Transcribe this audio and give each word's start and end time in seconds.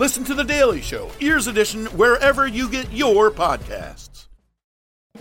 Listen 0.00 0.24
to 0.24 0.34
The 0.34 0.44
Daily 0.44 0.80
Show, 0.80 1.10
Ears 1.20 1.46
Edition, 1.46 1.84
wherever 1.88 2.46
you 2.46 2.70
get 2.70 2.90
your 2.90 3.30
podcasts. 3.30 4.28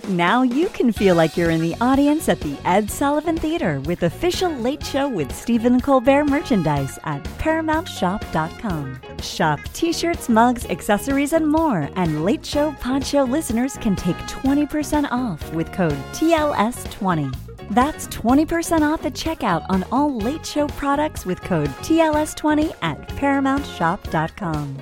Now 0.08 0.42
you 0.44 0.70
can 0.70 0.94
feel 0.94 1.16
like 1.16 1.36
you're 1.36 1.50
in 1.50 1.60
the 1.60 1.76
audience 1.82 2.30
at 2.30 2.40
the 2.40 2.58
Ed 2.64 2.90
Sullivan 2.90 3.36
Theater 3.36 3.82
with 3.82 4.04
official 4.04 4.50
Late 4.50 4.82
Show 4.86 5.10
with 5.10 5.36
Stephen 5.36 5.82
Colbert 5.82 6.24
merchandise 6.24 6.98
at 7.04 7.22
ParamountShop.com. 7.40 9.02
Shop 9.22 9.60
t 9.74 9.92
shirts, 9.92 10.30
mugs, 10.30 10.66
accessories, 10.68 11.34
and 11.34 11.46
more. 11.46 11.90
And 11.98 12.24
Late 12.24 12.46
Show 12.46 12.72
Pod 12.80 13.06
Show 13.06 13.24
listeners 13.24 13.76
can 13.82 13.98
take 13.98 14.16
20% 14.28 15.12
off 15.12 15.54
with 15.54 15.74
code 15.74 16.00
TLS20. 16.14 17.49
That's 17.72 18.08
20% 18.08 18.82
off 18.82 19.06
at 19.06 19.14
checkout 19.14 19.64
on 19.70 19.86
all 19.92 20.18
Late 20.18 20.44
Show 20.44 20.68
products 20.70 21.24
with 21.24 21.40
code 21.42 21.70
TLS20 21.84 22.76
at 22.82 23.08
ParamountShop.com. 23.10 24.78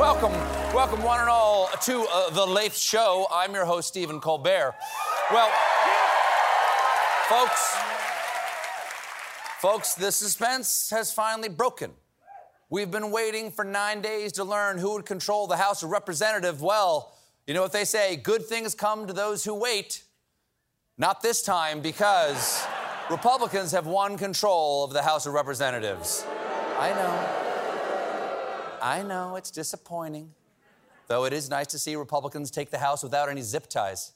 Welcome, 0.00 0.32
welcome, 0.74 1.02
one 1.02 1.20
and 1.20 1.28
all, 1.28 1.68
to 1.82 2.06
uh, 2.10 2.30
the 2.30 2.46
Late 2.46 2.72
Show. 2.72 3.26
I'm 3.30 3.52
your 3.52 3.66
host, 3.66 3.88
Stephen 3.88 4.18
Colbert. 4.18 4.74
Well, 5.30 5.50
folks, 7.28 7.76
folks, 9.60 9.94
the 9.94 10.10
suspense 10.10 10.88
has 10.88 11.12
finally 11.12 11.50
broken. 11.50 11.90
We've 12.70 12.90
been 12.90 13.10
waiting 13.10 13.50
for 13.50 13.66
nine 13.66 14.00
days 14.00 14.32
to 14.32 14.44
learn 14.44 14.78
who 14.78 14.94
would 14.94 15.04
control 15.04 15.46
the 15.46 15.58
House 15.58 15.82
of 15.82 15.90
Representatives. 15.90 16.62
Well, 16.62 17.12
you 17.46 17.54
know 17.54 17.62
what 17.62 17.72
they 17.72 17.84
say 17.84 18.16
good 18.16 18.44
things 18.46 18.74
come 18.74 19.06
to 19.06 19.12
those 19.12 19.44
who 19.44 19.54
wait. 19.54 20.04
Not 20.98 21.22
this 21.22 21.42
time, 21.42 21.80
because 21.80 22.64
Republicans 23.10 23.72
have 23.72 23.86
won 23.86 24.18
control 24.18 24.84
of 24.84 24.92
the 24.92 25.02
House 25.02 25.26
of 25.26 25.32
Representatives. 25.32 26.24
I 26.78 26.90
know. 26.90 28.78
I 28.82 29.02
know 29.02 29.36
it's 29.36 29.50
disappointing, 29.50 30.32
though 31.08 31.24
it 31.24 31.32
is 31.32 31.48
nice 31.48 31.68
to 31.68 31.78
see 31.78 31.96
Republicans 31.96 32.50
take 32.50 32.70
the 32.70 32.78
House 32.78 33.02
without 33.02 33.28
any 33.28 33.40
zip 33.40 33.68
ties. 33.68 34.12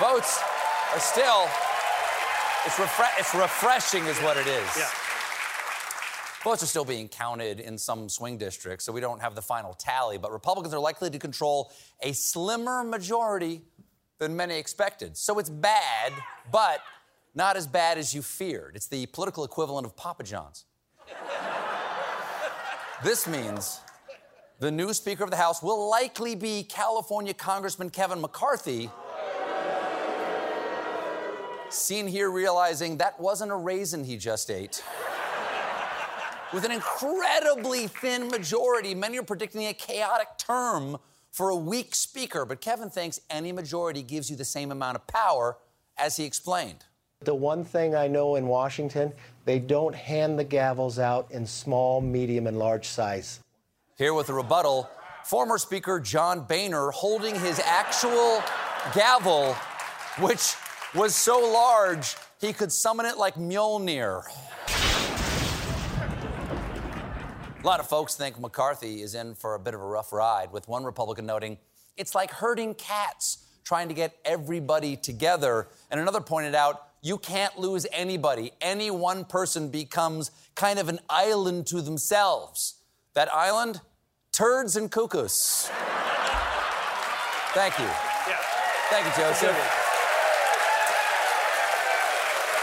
Votes 0.00 0.40
are 0.92 1.00
still, 1.00 1.48
it's, 2.66 2.76
refre- 2.76 3.18
it's 3.18 3.34
refreshing, 3.34 4.04
is 4.06 4.18
what 4.18 4.36
it 4.36 4.46
is. 4.46 4.68
Yeah. 4.76 4.88
Votes 6.44 6.62
are 6.62 6.66
still 6.66 6.84
being 6.84 7.08
counted 7.08 7.58
in 7.58 7.78
some 7.78 8.06
swing 8.06 8.36
districts, 8.36 8.84
so 8.84 8.92
we 8.92 9.00
don't 9.00 9.22
have 9.22 9.34
the 9.34 9.40
final 9.40 9.72
tally, 9.72 10.18
but 10.18 10.30
Republicans 10.30 10.74
are 10.74 10.78
likely 10.78 11.08
to 11.08 11.18
control 11.18 11.72
a 12.02 12.12
slimmer 12.12 12.84
majority 12.84 13.62
than 14.18 14.36
many 14.36 14.58
expected. 14.58 15.16
So 15.16 15.38
it's 15.38 15.48
bad, 15.48 16.12
but 16.52 16.80
not 17.34 17.56
as 17.56 17.66
bad 17.66 17.96
as 17.96 18.14
you 18.14 18.20
feared. 18.20 18.76
It's 18.76 18.88
the 18.88 19.06
political 19.06 19.42
equivalent 19.42 19.86
of 19.86 19.96
Papa 19.96 20.22
John's. 20.22 20.66
this 23.02 23.26
means 23.26 23.80
the 24.58 24.70
new 24.70 24.92
Speaker 24.92 25.24
of 25.24 25.30
the 25.30 25.38
House 25.38 25.62
will 25.62 25.88
likely 25.88 26.34
be 26.34 26.62
California 26.62 27.32
Congressman 27.32 27.88
Kevin 27.88 28.20
McCarthy. 28.20 28.90
Seen 31.70 32.06
here 32.06 32.30
realizing 32.30 32.98
that 32.98 33.18
wasn't 33.18 33.50
a 33.50 33.56
raisin 33.56 34.04
he 34.04 34.18
just 34.18 34.50
ate. 34.50 34.82
With 36.54 36.64
an 36.64 36.70
incredibly 36.70 37.88
thin 37.88 38.28
majority, 38.28 38.94
many 38.94 39.18
are 39.18 39.24
predicting 39.24 39.66
a 39.66 39.74
chaotic 39.74 40.28
term 40.38 40.98
for 41.32 41.48
a 41.48 41.56
weak 41.56 41.96
speaker. 41.96 42.44
But 42.44 42.60
Kevin 42.60 42.90
thinks 42.90 43.20
any 43.28 43.50
majority 43.50 44.04
gives 44.04 44.30
you 44.30 44.36
the 44.36 44.44
same 44.44 44.70
amount 44.70 44.94
of 44.94 45.04
power, 45.08 45.58
as 45.98 46.16
he 46.16 46.22
explained. 46.24 46.84
The 47.22 47.34
one 47.34 47.64
thing 47.64 47.96
I 47.96 48.06
know 48.06 48.36
in 48.36 48.46
Washington, 48.46 49.12
they 49.44 49.58
don't 49.58 49.96
hand 49.96 50.38
the 50.38 50.44
gavels 50.44 51.00
out 51.00 51.26
in 51.32 51.44
small, 51.44 52.00
medium, 52.00 52.46
and 52.46 52.56
large 52.56 52.86
size. 52.86 53.40
Here 53.98 54.14
with 54.14 54.28
a 54.28 54.34
rebuttal, 54.34 54.88
former 55.24 55.58
Speaker 55.58 55.98
John 55.98 56.42
Boehner 56.42 56.92
holding 56.92 57.34
his 57.34 57.58
actual 57.58 58.40
gavel, 58.94 59.54
which 60.20 60.54
was 60.94 61.16
so 61.16 61.36
large 61.52 62.14
he 62.40 62.52
could 62.52 62.70
summon 62.70 63.06
it 63.06 63.18
like 63.18 63.34
Mjolnir. 63.34 64.22
A 67.64 67.66
lot 67.66 67.80
of 67.80 67.88
folks 67.88 68.14
think 68.14 68.38
McCarthy 68.38 69.00
is 69.00 69.14
in 69.14 69.34
for 69.34 69.54
a 69.54 69.58
bit 69.58 69.72
of 69.72 69.80
a 69.80 69.86
rough 69.86 70.12
ride, 70.12 70.52
with 70.52 70.68
one 70.68 70.84
Republican 70.84 71.24
noting, 71.24 71.56
it's 71.96 72.14
like 72.14 72.30
herding 72.30 72.74
cats 72.74 73.38
trying 73.64 73.88
to 73.88 73.94
get 73.94 74.14
everybody 74.22 74.98
together. 74.98 75.68
And 75.90 75.98
another 75.98 76.20
pointed 76.20 76.54
out, 76.54 76.88
you 77.00 77.16
can't 77.16 77.58
lose 77.58 77.86
anybody. 77.90 78.52
Any 78.60 78.90
one 78.90 79.24
person 79.24 79.70
becomes 79.70 80.30
kind 80.54 80.78
of 80.78 80.90
an 80.90 80.98
island 81.08 81.66
to 81.68 81.80
themselves. 81.80 82.74
That 83.14 83.32
island? 83.32 83.80
Turds 84.30 84.76
and 84.76 84.90
cuckoos. 84.90 85.70
Thank 87.54 87.78
you. 87.78 87.86
Yeah. 87.86 88.36
Thank 88.90 89.06
you, 89.06 89.12
Joseph. 89.22 89.56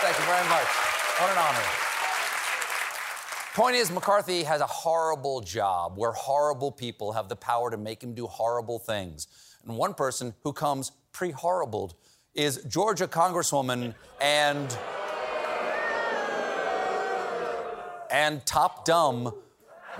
Thank 0.04 0.20
you 0.20 0.26
very 0.26 0.48
much. 0.48 0.68
What 1.18 1.32
an 1.32 1.38
honor. 1.40 1.91
Point 3.54 3.76
is, 3.76 3.92
McCarthy 3.92 4.44
has 4.44 4.62
a 4.62 4.66
horrible 4.66 5.42
job 5.42 5.98
where 5.98 6.14
horrible 6.14 6.72
people 6.72 7.12
have 7.12 7.28
the 7.28 7.36
power 7.36 7.70
to 7.70 7.76
make 7.76 8.02
him 8.02 8.14
do 8.14 8.26
horrible 8.26 8.80
things. 8.80 9.28
And 9.66 9.76
one 9.76 9.94
person 9.94 10.34
who 10.46 10.54
comes 10.54 10.94
pre 11.12 11.32
horribled 11.32 11.96
is 12.34 12.64
Georgia 12.70 13.10
Congresswoman 13.10 13.94
and. 14.22 14.78
and 18.10 18.46
top 18.46 18.86
dumb 18.86 19.34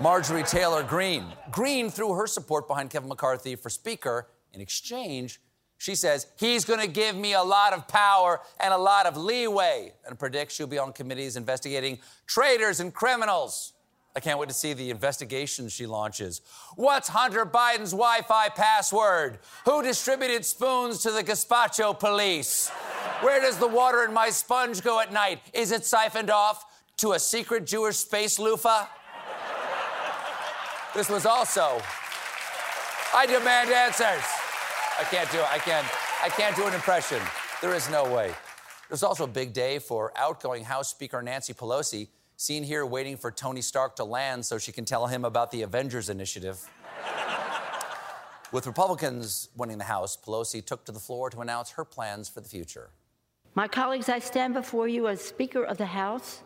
Marjorie 0.00 0.44
Taylor 0.44 0.82
Greene. 0.82 1.26
Greene 1.50 1.90
threw 1.90 2.14
her 2.14 2.26
support 2.26 2.66
behind 2.66 2.88
Kevin 2.88 3.10
McCarthy 3.10 3.56
for 3.56 3.68
Speaker. 3.68 4.28
In 4.54 4.62
exchange, 4.62 5.40
she 5.82 5.96
says 5.96 6.28
he's 6.36 6.64
going 6.64 6.78
to 6.78 6.86
give 6.86 7.16
me 7.16 7.32
a 7.32 7.42
lot 7.42 7.72
of 7.72 7.88
power 7.88 8.40
and 8.60 8.72
a 8.72 8.78
lot 8.78 9.04
of 9.04 9.16
leeway 9.16 9.92
and 10.06 10.16
predicts 10.16 10.54
she'll 10.54 10.68
be 10.68 10.78
on 10.78 10.92
committees 10.92 11.36
investigating 11.36 11.98
traitors 12.28 12.78
and 12.78 12.94
criminals. 12.94 13.72
I 14.14 14.20
can't 14.20 14.38
wait 14.38 14.48
to 14.48 14.54
see 14.54 14.74
the 14.74 14.90
investigation 14.90 15.68
she 15.68 15.86
launches. 15.86 16.40
What's 16.76 17.08
Hunter 17.08 17.44
Biden's 17.44 17.90
Wi 17.90 18.20
Fi 18.28 18.48
password? 18.50 19.40
Who 19.64 19.82
distributed 19.82 20.44
spoons 20.44 21.02
to 21.02 21.10
the 21.10 21.24
gazpacho 21.24 21.98
police? 21.98 22.68
Where 23.20 23.40
does 23.40 23.58
the 23.58 23.66
water 23.66 24.04
in 24.04 24.14
my 24.14 24.30
sponge 24.30 24.82
go 24.82 25.00
at 25.00 25.12
night? 25.12 25.40
Is 25.52 25.72
it 25.72 25.84
siphoned 25.84 26.30
off 26.30 26.64
to 26.98 27.14
a 27.14 27.18
secret 27.18 27.66
Jewish 27.66 27.96
space 27.96 28.38
loofah? 28.38 28.86
This 30.94 31.08
was 31.08 31.26
also. 31.26 31.82
I 33.12 33.26
demand 33.26 33.70
answers. 33.70 34.41
I 34.98 35.04
can't 35.04 35.30
do 35.30 35.38
it. 35.38 35.46
I 35.50 35.58
can't. 35.58 35.86
I 36.22 36.28
can't 36.28 36.54
do 36.54 36.66
an 36.66 36.74
impression. 36.74 37.20
There 37.60 37.74
is 37.74 37.90
no 37.90 38.04
way. 38.04 38.32
There's 38.88 39.02
also 39.02 39.24
a 39.24 39.28
big 39.28 39.52
day 39.52 39.78
for 39.78 40.12
outgoing 40.16 40.64
House 40.64 40.88
Speaker 40.88 41.22
Nancy 41.22 41.54
Pelosi, 41.54 42.08
seen 42.36 42.62
here 42.62 42.84
waiting 42.84 43.16
for 43.16 43.30
Tony 43.30 43.62
Stark 43.62 43.96
to 43.96 44.04
land 44.04 44.44
so 44.44 44.58
she 44.58 44.70
can 44.70 44.84
tell 44.84 45.06
him 45.06 45.24
about 45.24 45.50
the 45.50 45.62
Avengers 45.62 46.08
Initiative. 46.08 46.68
With 48.52 48.66
Republicans 48.66 49.48
winning 49.56 49.78
the 49.78 49.84
House, 49.84 50.16
Pelosi 50.16 50.64
took 50.64 50.84
to 50.84 50.92
the 50.92 50.98
floor 50.98 51.30
to 51.30 51.40
announce 51.40 51.70
her 51.70 51.84
plans 51.84 52.28
for 52.28 52.40
the 52.40 52.48
future. 52.48 52.90
My 53.54 53.66
colleagues, 53.66 54.08
I 54.08 54.18
stand 54.18 54.54
before 54.54 54.88
you 54.88 55.08
as 55.08 55.20
Speaker 55.20 55.64
of 55.64 55.78
the 55.78 55.86
House, 55.86 56.42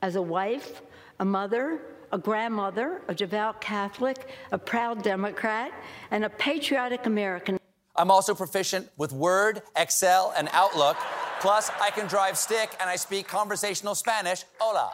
as 0.00 0.16
a 0.16 0.22
wife, 0.22 0.82
a 1.18 1.24
mother, 1.24 1.80
a 2.12 2.18
grandmother, 2.18 3.02
a 3.08 3.14
devout 3.14 3.60
Catholic, 3.60 4.28
a 4.52 4.58
proud 4.58 5.02
Democrat, 5.02 5.72
and 6.10 6.24
a 6.24 6.30
patriotic 6.30 7.06
American. 7.06 7.59
I'm 8.00 8.10
also 8.10 8.34
proficient 8.34 8.88
with 8.96 9.12
Word, 9.12 9.60
Excel, 9.76 10.32
and 10.34 10.48
Outlook. 10.52 10.96
Plus, 11.40 11.70
I 11.82 11.90
can 11.90 12.06
drive 12.06 12.38
stick 12.38 12.70
and 12.80 12.88
I 12.88 12.96
speak 12.96 13.28
conversational 13.28 13.94
Spanish. 13.94 14.44
Hola. 14.58 14.90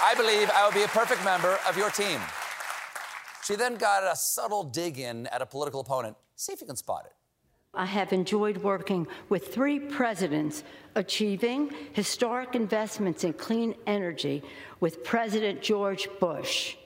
I 0.00 0.14
believe 0.14 0.48
I 0.54 0.64
will 0.64 0.72
be 0.72 0.84
a 0.84 0.88
perfect 0.88 1.24
member 1.24 1.58
of 1.68 1.76
your 1.76 1.90
team. 1.90 2.20
She 3.44 3.56
then 3.56 3.74
got 3.74 4.04
a 4.04 4.14
subtle 4.14 4.62
dig 4.62 5.00
in 5.00 5.26
at 5.26 5.42
a 5.42 5.46
political 5.46 5.80
opponent. 5.80 6.16
See 6.36 6.52
if 6.52 6.60
you 6.60 6.68
can 6.68 6.76
spot 6.76 7.02
it. 7.06 7.12
I 7.74 7.86
have 7.86 8.12
enjoyed 8.12 8.58
working 8.58 9.08
with 9.28 9.52
three 9.52 9.80
presidents, 9.80 10.62
achieving 10.94 11.72
historic 11.92 12.54
investments 12.54 13.24
in 13.24 13.32
clean 13.32 13.74
energy 13.84 14.44
with 14.78 15.02
President 15.02 15.60
George 15.60 16.08
Bush. 16.20 16.76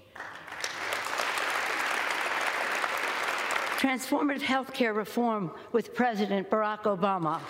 Transformative 3.82 4.42
health 4.42 4.72
care 4.72 4.92
reform 4.92 5.50
with 5.72 5.92
President 5.92 6.48
Barack 6.48 6.82
Obama. 6.84 7.40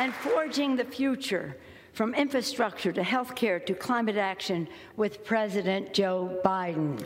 and 0.00 0.14
forging 0.14 0.76
the 0.76 0.84
future 0.84 1.54
from 1.92 2.14
infrastructure 2.14 2.90
to 2.90 3.02
healthcare 3.02 3.62
to 3.66 3.74
climate 3.74 4.16
action 4.16 4.66
with 4.96 5.22
President 5.26 5.92
Joe 5.92 6.40
Biden. 6.42 6.98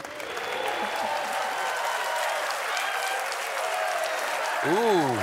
Ooh. 4.68 5.18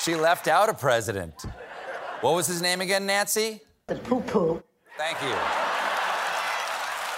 She 0.00 0.14
left 0.14 0.48
out 0.48 0.70
a 0.70 0.74
president. 0.74 1.44
What 2.22 2.36
was 2.36 2.46
his 2.46 2.62
name 2.62 2.80
again, 2.80 3.04
Nancy? 3.04 3.60
The 3.86 3.96
poo 3.96 4.22
poo. 4.22 4.62
Thank 5.02 5.20
you. 5.20 5.34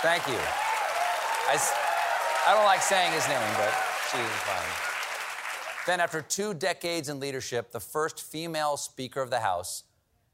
Thank 0.00 0.26
you. 0.26 0.40
I, 1.50 1.58
I 2.46 2.54
don't 2.54 2.64
like 2.64 2.80
saying 2.80 3.12
his 3.12 3.28
name, 3.28 3.38
but 3.58 3.74
she 4.10 4.16
is 4.16 4.30
fine. 4.40 5.84
Then, 5.86 6.00
after 6.00 6.22
two 6.22 6.54
decades 6.54 7.10
in 7.10 7.20
leadership, 7.20 7.72
the 7.72 7.80
first 7.80 8.22
female 8.22 8.78
Speaker 8.78 9.20
of 9.20 9.28
the 9.28 9.40
House 9.40 9.84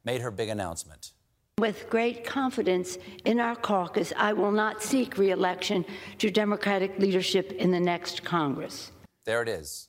made 0.04 0.20
her 0.20 0.30
big 0.30 0.48
announcement. 0.48 1.10
With 1.58 1.90
great 1.90 2.24
confidence 2.24 2.98
in 3.24 3.40
our 3.40 3.56
caucus, 3.56 4.12
I 4.16 4.32
will 4.32 4.52
not 4.52 4.80
seek 4.80 5.18
reelection 5.18 5.84
to 6.18 6.30
Democratic 6.30 7.00
leadership 7.00 7.50
in 7.50 7.72
the 7.72 7.80
next 7.80 8.22
Congress. 8.22 8.92
There 9.24 9.42
it 9.42 9.48
is. 9.48 9.88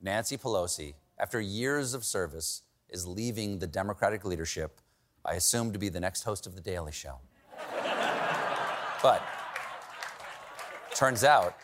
Nancy 0.00 0.38
Pelosi, 0.38 0.94
after 1.18 1.40
years 1.40 1.92
of 1.92 2.04
service, 2.04 2.62
is 2.88 3.04
leaving 3.04 3.58
the 3.58 3.66
Democratic 3.66 4.24
leadership, 4.24 4.80
I 5.24 5.34
assume 5.34 5.72
to 5.72 5.78
be 5.78 5.88
the 5.88 6.00
next 6.00 6.22
host 6.22 6.46
of 6.46 6.54
The 6.54 6.60
Daily 6.60 6.92
Show. 6.92 7.16
but 9.02 9.22
turns 10.94 11.24
out, 11.24 11.56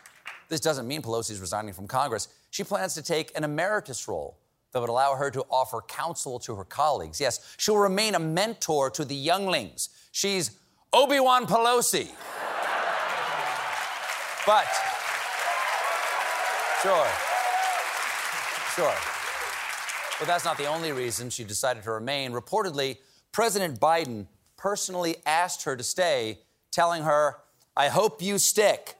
this 0.48 0.60
doesn't 0.60 0.86
mean 0.86 1.02
Pelosi's 1.02 1.40
resigning 1.40 1.74
from 1.74 1.86
Congress. 1.86 2.28
She 2.50 2.64
plans 2.64 2.94
to 2.94 3.02
take 3.02 3.36
an 3.36 3.44
emeritus 3.44 4.06
role 4.08 4.38
that 4.72 4.80
would 4.80 4.90
allow 4.90 5.14
her 5.14 5.30
to 5.30 5.42
offer 5.50 5.80
counsel 5.88 6.38
to 6.40 6.54
her 6.54 6.64
colleagues. 6.64 7.20
Yes, 7.20 7.54
she'll 7.56 7.78
remain 7.78 8.14
a 8.14 8.18
mentor 8.18 8.90
to 8.90 9.04
the 9.04 9.14
younglings. 9.14 9.88
She's 10.12 10.50
Obi 10.92 11.18
Wan 11.20 11.46
Pelosi. 11.46 12.10
but 14.46 14.66
Sure. 16.82 17.06
Sure. 18.74 18.94
But 20.20 20.28
that's 20.28 20.44
not 20.44 20.56
the 20.58 20.66
only 20.66 20.92
reason 20.92 21.30
she 21.30 21.42
decided 21.42 21.82
to 21.84 21.90
remain. 21.90 22.32
Reportedly, 22.32 22.98
President 23.36 23.78
Biden 23.78 24.28
personally 24.56 25.16
asked 25.26 25.64
her 25.64 25.76
to 25.76 25.82
stay, 25.82 26.38
telling 26.70 27.02
her, 27.02 27.36
I 27.76 27.88
hope 27.88 28.22
you 28.22 28.38
stick. 28.38 28.94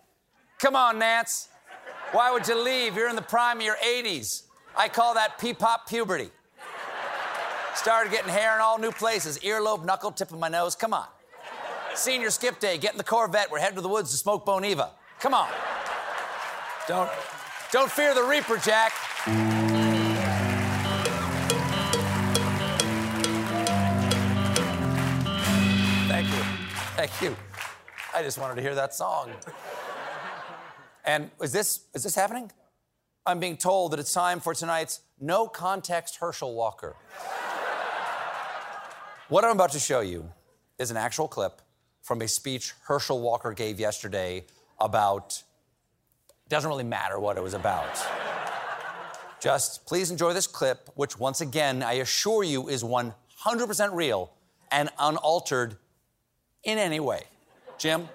Come 0.58 0.76
on, 0.76 0.98
Nance. 0.98 1.48
Why 2.12 2.30
would 2.30 2.46
you 2.46 2.62
leave? 2.62 2.96
You're 2.96 3.08
in 3.08 3.16
the 3.16 3.22
prime 3.22 3.56
of 3.56 3.64
your 3.64 3.76
80s. 3.76 4.42
I 4.76 4.90
call 4.90 5.14
that 5.14 5.38
pee-pop 5.38 5.88
puberty. 5.88 6.28
Started 7.76 8.12
getting 8.12 8.28
hair 8.28 8.54
in 8.56 8.60
all 8.60 8.78
new 8.78 8.90
places, 8.90 9.38
earlobe, 9.38 9.86
knuckle, 9.86 10.10
tip 10.10 10.30
of 10.30 10.38
my 10.38 10.48
nose. 10.48 10.74
Come 10.74 10.92
on. 10.92 11.06
Senior 11.94 12.28
skip 12.28 12.60
day, 12.60 12.76
get 12.76 12.92
in 12.92 12.98
the 12.98 13.04
Corvette. 13.04 13.50
We're 13.50 13.60
heading 13.60 13.76
to 13.76 13.80
the 13.80 13.88
woods 13.88 14.10
to 14.10 14.18
smoke 14.18 14.44
Boniva. 14.44 14.90
Come 15.18 15.32
on. 15.32 15.48
Don't, 16.86 17.10
don't 17.72 17.90
fear 17.90 18.14
the 18.14 18.24
Reaper, 18.24 18.58
Jack. 18.58 18.92
Thank 27.06 27.22
you. 27.22 27.36
I 28.12 28.22
just 28.24 28.36
wanted 28.36 28.56
to 28.56 28.62
hear 28.62 28.74
that 28.74 28.92
song. 28.92 29.30
And 31.04 31.30
is 31.40 31.52
this 31.52 31.86
is 31.94 32.02
this 32.02 32.16
happening? 32.16 32.50
I'm 33.24 33.38
being 33.38 33.56
told 33.56 33.92
that 33.92 34.00
it's 34.00 34.12
time 34.12 34.40
for 34.40 34.54
tonight's 34.54 35.02
no 35.20 35.46
context 35.46 36.16
Herschel 36.16 36.56
Walker. 36.56 36.96
what 39.28 39.44
I'm 39.44 39.52
about 39.52 39.70
to 39.72 39.78
show 39.78 40.00
you 40.00 40.28
is 40.80 40.90
an 40.90 40.96
actual 40.96 41.28
clip 41.28 41.62
from 42.02 42.22
a 42.22 42.26
speech 42.26 42.72
Herschel 42.86 43.20
Walker 43.20 43.52
gave 43.52 43.78
yesterday 43.78 44.44
about 44.80 45.40
doesn't 46.48 46.68
really 46.68 46.82
matter 46.82 47.20
what 47.20 47.36
it 47.36 47.42
was 47.42 47.54
about. 47.54 48.04
Just 49.40 49.86
please 49.86 50.10
enjoy 50.10 50.32
this 50.32 50.48
clip, 50.48 50.90
which 50.96 51.20
once 51.20 51.40
again 51.40 51.84
I 51.84 51.94
assure 51.94 52.42
you 52.42 52.68
is 52.68 52.82
100% 52.82 53.94
real 53.94 54.32
and 54.72 54.90
unaltered 54.98 55.76
in 56.66 56.78
any 56.78 57.00
way. 57.00 57.22
Jim? 57.78 58.08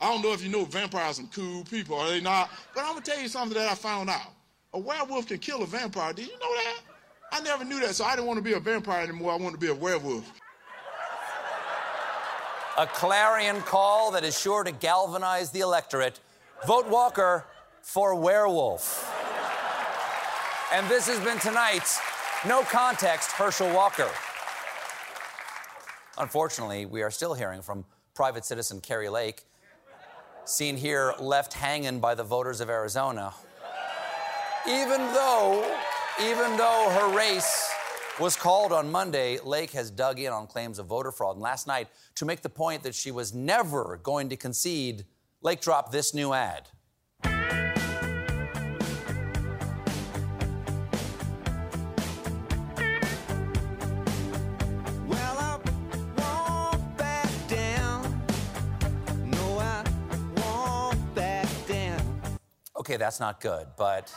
I 0.00 0.12
don't 0.12 0.22
know 0.22 0.32
if 0.32 0.42
you 0.42 0.50
know 0.50 0.64
vampires 0.64 1.12
are 1.12 1.14
some 1.14 1.28
cool 1.28 1.64
people, 1.64 1.96
are 1.96 2.10
they 2.10 2.20
not? 2.20 2.50
But 2.74 2.82
I'm 2.84 2.94
gonna 2.94 3.00
tell 3.04 3.20
you 3.20 3.28
something 3.28 3.56
that 3.56 3.70
I 3.70 3.74
found 3.74 4.10
out. 4.10 4.32
A 4.74 4.78
werewolf 4.78 5.28
can 5.28 5.38
kill 5.38 5.62
a 5.62 5.66
vampire. 5.66 6.12
Did 6.12 6.26
you 6.26 6.32
know 6.32 6.54
that? 6.54 6.80
I 7.30 7.40
never 7.40 7.64
knew 7.64 7.80
that, 7.80 7.94
so 7.94 8.04
I 8.04 8.14
didn't 8.14 8.26
want 8.26 8.38
to 8.38 8.42
be 8.42 8.52
a 8.52 8.60
vampire 8.60 9.02
anymore. 9.02 9.32
I 9.32 9.36
wanted 9.36 9.52
to 9.52 9.58
be 9.58 9.68
a 9.68 9.74
werewolf. 9.74 10.30
A 12.78 12.86
clarion 12.86 13.60
call 13.62 14.10
that 14.10 14.24
is 14.24 14.38
sure 14.38 14.64
to 14.64 14.72
galvanize 14.72 15.50
the 15.50 15.60
electorate. 15.60 16.20
Vote 16.66 16.88
Walker 16.88 17.44
for 17.82 18.14
werewolf. 18.14 19.08
And 20.72 20.86
this 20.88 21.06
has 21.06 21.20
been 21.20 21.38
tonight's 21.38 22.00
No 22.46 22.62
Context 22.62 23.32
Herschel 23.32 23.72
Walker. 23.74 24.10
Unfortunately, 26.18 26.86
we 26.86 27.02
are 27.02 27.10
still 27.10 27.34
hearing 27.34 27.62
from 27.62 27.84
private 28.14 28.44
citizen 28.44 28.80
Kari 28.80 29.08
Lake, 29.08 29.42
seen 30.44 30.76
here 30.76 31.14
left 31.18 31.52
hanging 31.54 32.00
by 32.00 32.14
the 32.14 32.24
voters 32.24 32.60
of 32.60 32.68
Arizona. 32.68 33.32
Even 34.68 35.00
though, 35.12 35.78
even 36.20 36.56
though 36.56 36.88
her 36.90 37.16
race 37.16 37.70
was 38.20 38.36
called 38.36 38.72
on 38.72 38.90
Monday, 38.90 39.38
Lake 39.42 39.70
has 39.70 39.90
dug 39.90 40.20
in 40.20 40.32
on 40.32 40.46
claims 40.46 40.78
of 40.78 40.86
voter 40.86 41.10
fraud. 41.10 41.36
And 41.36 41.42
last 41.42 41.66
night, 41.66 41.88
to 42.16 42.24
make 42.24 42.42
the 42.42 42.48
point 42.48 42.82
that 42.82 42.94
she 42.94 43.10
was 43.10 43.34
never 43.34 43.98
going 44.02 44.28
to 44.28 44.36
concede, 44.36 45.04
Lake 45.40 45.60
dropped 45.60 45.90
this 45.92 46.14
new 46.14 46.32
ad. 46.32 46.68
Okay, 62.82 62.96
that's 62.96 63.20
not 63.20 63.40
good, 63.40 63.68
but 63.78 64.12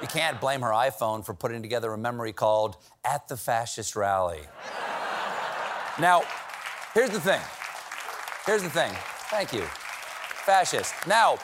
you 0.00 0.08
can't 0.08 0.40
blame 0.40 0.60
her 0.62 0.70
iPhone 0.70 1.24
for 1.24 1.34
putting 1.34 1.62
together 1.62 1.92
a 1.92 1.96
memory 1.96 2.32
called 2.32 2.76
At 3.04 3.28
the 3.28 3.36
Fascist 3.36 3.94
Rally. 3.94 4.40
Now, 6.00 6.22
here's 6.94 7.10
the 7.10 7.20
thing. 7.20 7.40
Here's 8.44 8.64
the 8.64 8.70
thing. 8.70 8.90
Thank 9.30 9.52
you. 9.52 9.62
Fascist. 9.62 10.92
Now, 11.06 11.34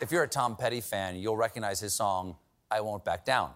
if 0.00 0.10
you're 0.10 0.24
a 0.24 0.28
Tom 0.28 0.56
Petty 0.56 0.80
fan, 0.80 1.14
you'll 1.14 1.36
recognize 1.36 1.78
his 1.78 1.94
song, 1.94 2.34
I 2.68 2.80
Won't 2.80 3.04
Back 3.04 3.24
Down. 3.24 3.52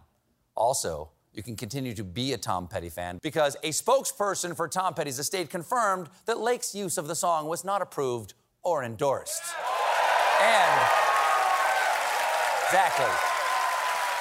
Also, 0.55 1.11
you 1.33 1.43
can 1.43 1.57
continue 1.57 1.95
to 1.95 2.05
be 2.05 2.33
a 2.33 2.39
Tom 2.39 2.69
Petty 2.69 2.91
fan 2.91 3.19
because 3.21 3.57
a 3.65 3.71
spokesperson 3.71 4.57
for 4.57 4.69
Tom 4.69 4.95
Petty's 4.95 5.19
estate 5.19 5.51
confirmed 5.51 6.11
that 6.27 6.39
Lake's 6.39 6.77
use 6.77 6.97
of 6.97 7.09
the 7.09 7.17
song 7.17 7.49
was 7.49 7.65
not 7.65 7.83
approved 7.83 8.35
or 8.63 8.85
endorsed. 8.85 9.43
And 10.41 11.12
Exactly. 12.73 13.05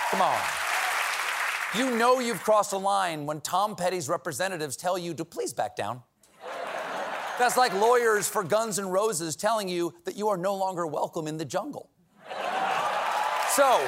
Come 0.10 0.22
on. 0.22 0.38
You 1.74 1.98
know 1.98 2.20
you've 2.20 2.44
crossed 2.44 2.74
a 2.74 2.78
line 2.78 3.26
when 3.26 3.40
Tom 3.40 3.78
Petty's 3.78 4.10
representatives 4.10 4.76
tell 4.76 4.98
you 4.98 5.14
to 5.14 5.24
please 5.24 5.54
back 5.54 5.78
down. 5.78 6.02
That's 7.40 7.56
like 7.56 7.74
lawyers 7.74 8.28
for 8.28 8.44
Guns 8.44 8.78
N' 8.78 8.90
Roses 8.90 9.38
telling 9.38 9.70
you 9.70 9.94
that 10.04 10.18
you 10.18 10.28
are 10.28 10.36
no 10.36 10.54
longer 10.54 10.86
welcome 10.86 11.28
in 11.28 11.38
the 11.38 11.46
jungle. 11.46 11.92
So, 13.56 13.80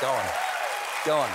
going, 0.00 0.26
going. 1.06 1.30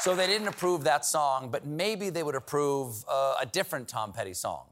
So 0.00 0.16
they 0.16 0.26
didn't 0.26 0.48
approve 0.48 0.82
that 0.82 1.04
song, 1.04 1.48
but 1.48 1.64
maybe 1.64 2.10
they 2.10 2.24
would 2.24 2.34
approve 2.34 3.04
uh, 3.08 3.36
a 3.40 3.46
different 3.46 3.86
Tom 3.86 4.12
Petty 4.12 4.34
song. 4.34 4.66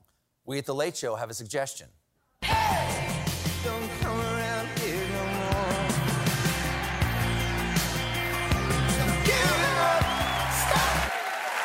We 0.45 0.59
at 0.59 0.67
The 0.67 0.75
Late 0.75 0.97
Show 0.97 1.15
have 1.15 1.31
a 1.31 1.35
suggestion. 1.35 1.87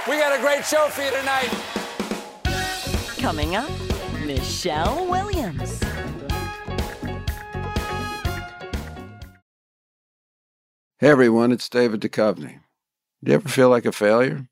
We 0.10 0.18
got 0.18 0.38
a 0.38 0.42
great 0.42 0.66
show 0.66 0.90
for 0.90 1.02
you 1.02 1.12
tonight. 1.12 1.50
Coming 3.22 3.56
up, 3.56 3.70
Michelle 4.26 5.08
Williams. 5.08 5.80
Hey 11.00 11.10
everyone, 11.10 11.54
it's 11.54 11.70
David 11.70 12.02
Duchovny. 12.02 12.60
Do 13.24 13.32
you 13.32 13.36
ever 13.36 13.48
feel 13.48 13.70
like 13.70 13.86
a 13.86 13.94
failure? 13.94 14.50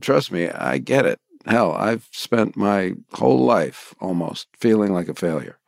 Trust 0.00 0.30
me, 0.30 0.48
I 0.48 0.78
get 0.78 1.06
it. 1.06 1.18
Hell, 1.44 1.72
I've 1.72 2.08
spent 2.12 2.56
my 2.56 2.94
whole 3.14 3.44
life 3.44 3.96
almost 4.00 4.46
feeling 4.60 4.92
like 4.92 5.08
a 5.08 5.14
failure. 5.14 5.58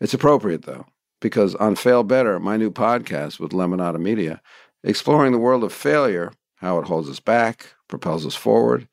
It's 0.00 0.14
appropriate 0.14 0.62
though, 0.62 0.86
because 1.20 1.54
on 1.54 1.76
Fail 1.76 2.02
Better, 2.02 2.40
my 2.40 2.56
new 2.56 2.72
podcast 2.72 3.38
with 3.38 3.52
Lemonada 3.52 4.00
Media, 4.00 4.42
exploring 4.82 5.30
the 5.30 5.38
world 5.38 5.62
of 5.62 5.72
failure, 5.72 6.32
how 6.56 6.80
it 6.80 6.88
holds 6.88 7.08
us 7.08 7.20
back, 7.20 7.74
propels 7.88 8.26
us 8.26 8.34
forward, 8.34 8.88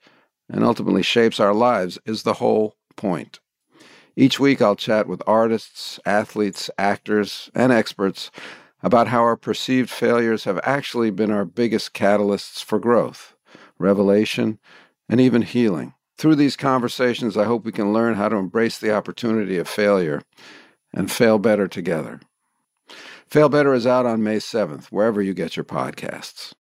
and 0.49 0.63
ultimately 0.63 1.03
shapes 1.03 1.39
our 1.39 1.53
lives, 1.53 1.99
is 2.05 2.23
the 2.23 2.35
whole 2.35 2.75
point. 2.95 3.39
Each 4.15 4.39
week, 4.39 4.61
I'll 4.61 4.75
chat 4.75 5.07
with 5.07 5.21
artists, 5.27 5.99
athletes, 6.05 6.69
actors, 6.77 7.49
and 7.53 7.71
experts 7.71 8.31
about 8.81 9.07
how 9.07 9.21
our 9.21 9.35
perceived 9.35 9.89
failures 9.89 10.45
have 10.45 10.59
actually 10.63 11.09
been 11.09 11.31
our 11.31 11.45
biggest 11.45 11.93
catalysts 11.93 12.63
for 12.63 12.79
growth, 12.79 13.35
revelation, 13.77 14.59
and 15.09 15.19
even 15.19 15.41
healing. 15.41 15.93
Through 16.17 16.35
these 16.35 16.55
conversations, 16.55 17.35
I 17.35 17.43
hope 17.43 17.65
we 17.65 17.71
can 17.71 17.91
learn 17.91 18.13
how 18.13 18.29
to 18.29 18.37
embrace 18.37 18.77
the 18.77 18.95
opportunity 18.95 19.57
of 19.57 19.67
failure 19.67 20.21
and 20.93 21.11
fail 21.11 21.37
better 21.37 21.67
together. 21.67 22.21
Fail 23.27 23.49
Better 23.49 23.73
is 23.73 23.87
out 23.87 24.05
on 24.05 24.23
May 24.23 24.37
7th, 24.37 24.85
wherever 24.85 25.21
you 25.21 25.33
get 25.33 25.57
your 25.57 25.65
podcasts. 25.65 26.53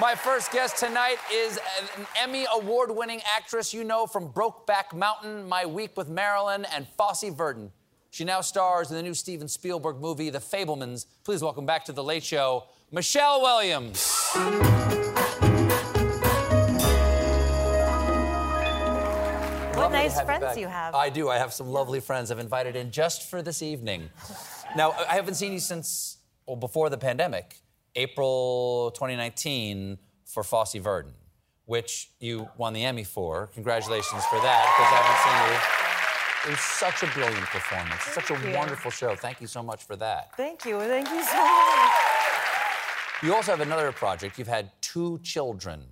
My 0.00 0.14
first 0.14 0.52
guest 0.52 0.76
tonight 0.76 1.16
is 1.32 1.58
an 1.98 2.06
Emmy 2.16 2.46
award 2.54 2.92
winning 2.94 3.20
actress 3.36 3.74
you 3.74 3.82
know 3.82 4.06
from 4.06 4.32
Brokeback 4.32 4.94
Mountain, 4.94 5.48
My 5.48 5.66
Week 5.66 5.96
with 5.96 6.08
Marilyn, 6.08 6.64
and 6.72 6.86
Fosse 6.96 7.24
Verdon. 7.30 7.72
She 8.10 8.22
now 8.22 8.40
stars 8.40 8.90
in 8.92 8.96
the 8.96 9.02
new 9.02 9.12
Steven 9.12 9.48
Spielberg 9.48 10.00
movie, 10.00 10.30
The 10.30 10.38
Fabelmans. 10.38 11.06
Please 11.24 11.42
welcome 11.42 11.66
back 11.66 11.84
to 11.86 11.92
The 11.92 12.04
Late 12.04 12.22
Show, 12.22 12.66
Michelle 12.92 13.42
Williams. 13.42 14.14
What 19.74 19.90
nice 19.90 20.20
friends 20.20 20.44
back. 20.44 20.56
you 20.58 20.68
have. 20.68 20.94
I 20.94 21.08
do. 21.08 21.28
I 21.28 21.38
have 21.38 21.52
some 21.52 21.66
lovely 21.70 21.98
friends 21.98 22.30
I've 22.30 22.38
invited 22.38 22.76
in 22.76 22.92
just 22.92 23.28
for 23.28 23.42
this 23.42 23.62
evening. 23.62 24.10
Now, 24.76 24.92
I 24.92 25.16
haven't 25.16 25.34
seen 25.34 25.52
you 25.52 25.58
since, 25.58 26.18
well, 26.46 26.54
before 26.54 26.88
the 26.88 26.98
pandemic, 26.98 27.56
April 27.96 28.92
2019 28.94 29.98
for 30.24 30.42
Fosse 30.42 30.74
Verdon, 30.74 31.12
which 31.66 32.10
you 32.20 32.48
won 32.56 32.72
the 32.72 32.84
Emmy 32.84 33.04
for. 33.04 33.48
Congratulations 33.54 34.24
for 34.26 34.40
that, 34.40 34.64
because 34.76 34.92
I 34.92 35.00
haven't 35.02 35.22
seen 35.24 35.52
you. 35.52 35.88
It 36.46 36.50
was 36.50 36.60
such 36.60 37.02
a 37.02 37.12
brilliant 37.12 37.46
performance, 37.46 38.02
such 38.02 38.30
a 38.30 38.48
you. 38.48 38.56
wonderful 38.56 38.90
show. 38.90 39.14
Thank 39.16 39.40
you 39.40 39.46
so 39.46 39.62
much 39.62 39.84
for 39.84 39.96
that. 39.96 40.36
Thank 40.36 40.64
you. 40.64 40.78
Thank 40.80 41.08
you 41.08 41.22
so 41.24 41.44
much. 41.44 41.92
You 43.22 43.34
also 43.34 43.50
have 43.50 43.60
another 43.60 43.90
project. 43.90 44.38
You've 44.38 44.46
had 44.46 44.70
two 44.80 45.18
children, 45.24 45.82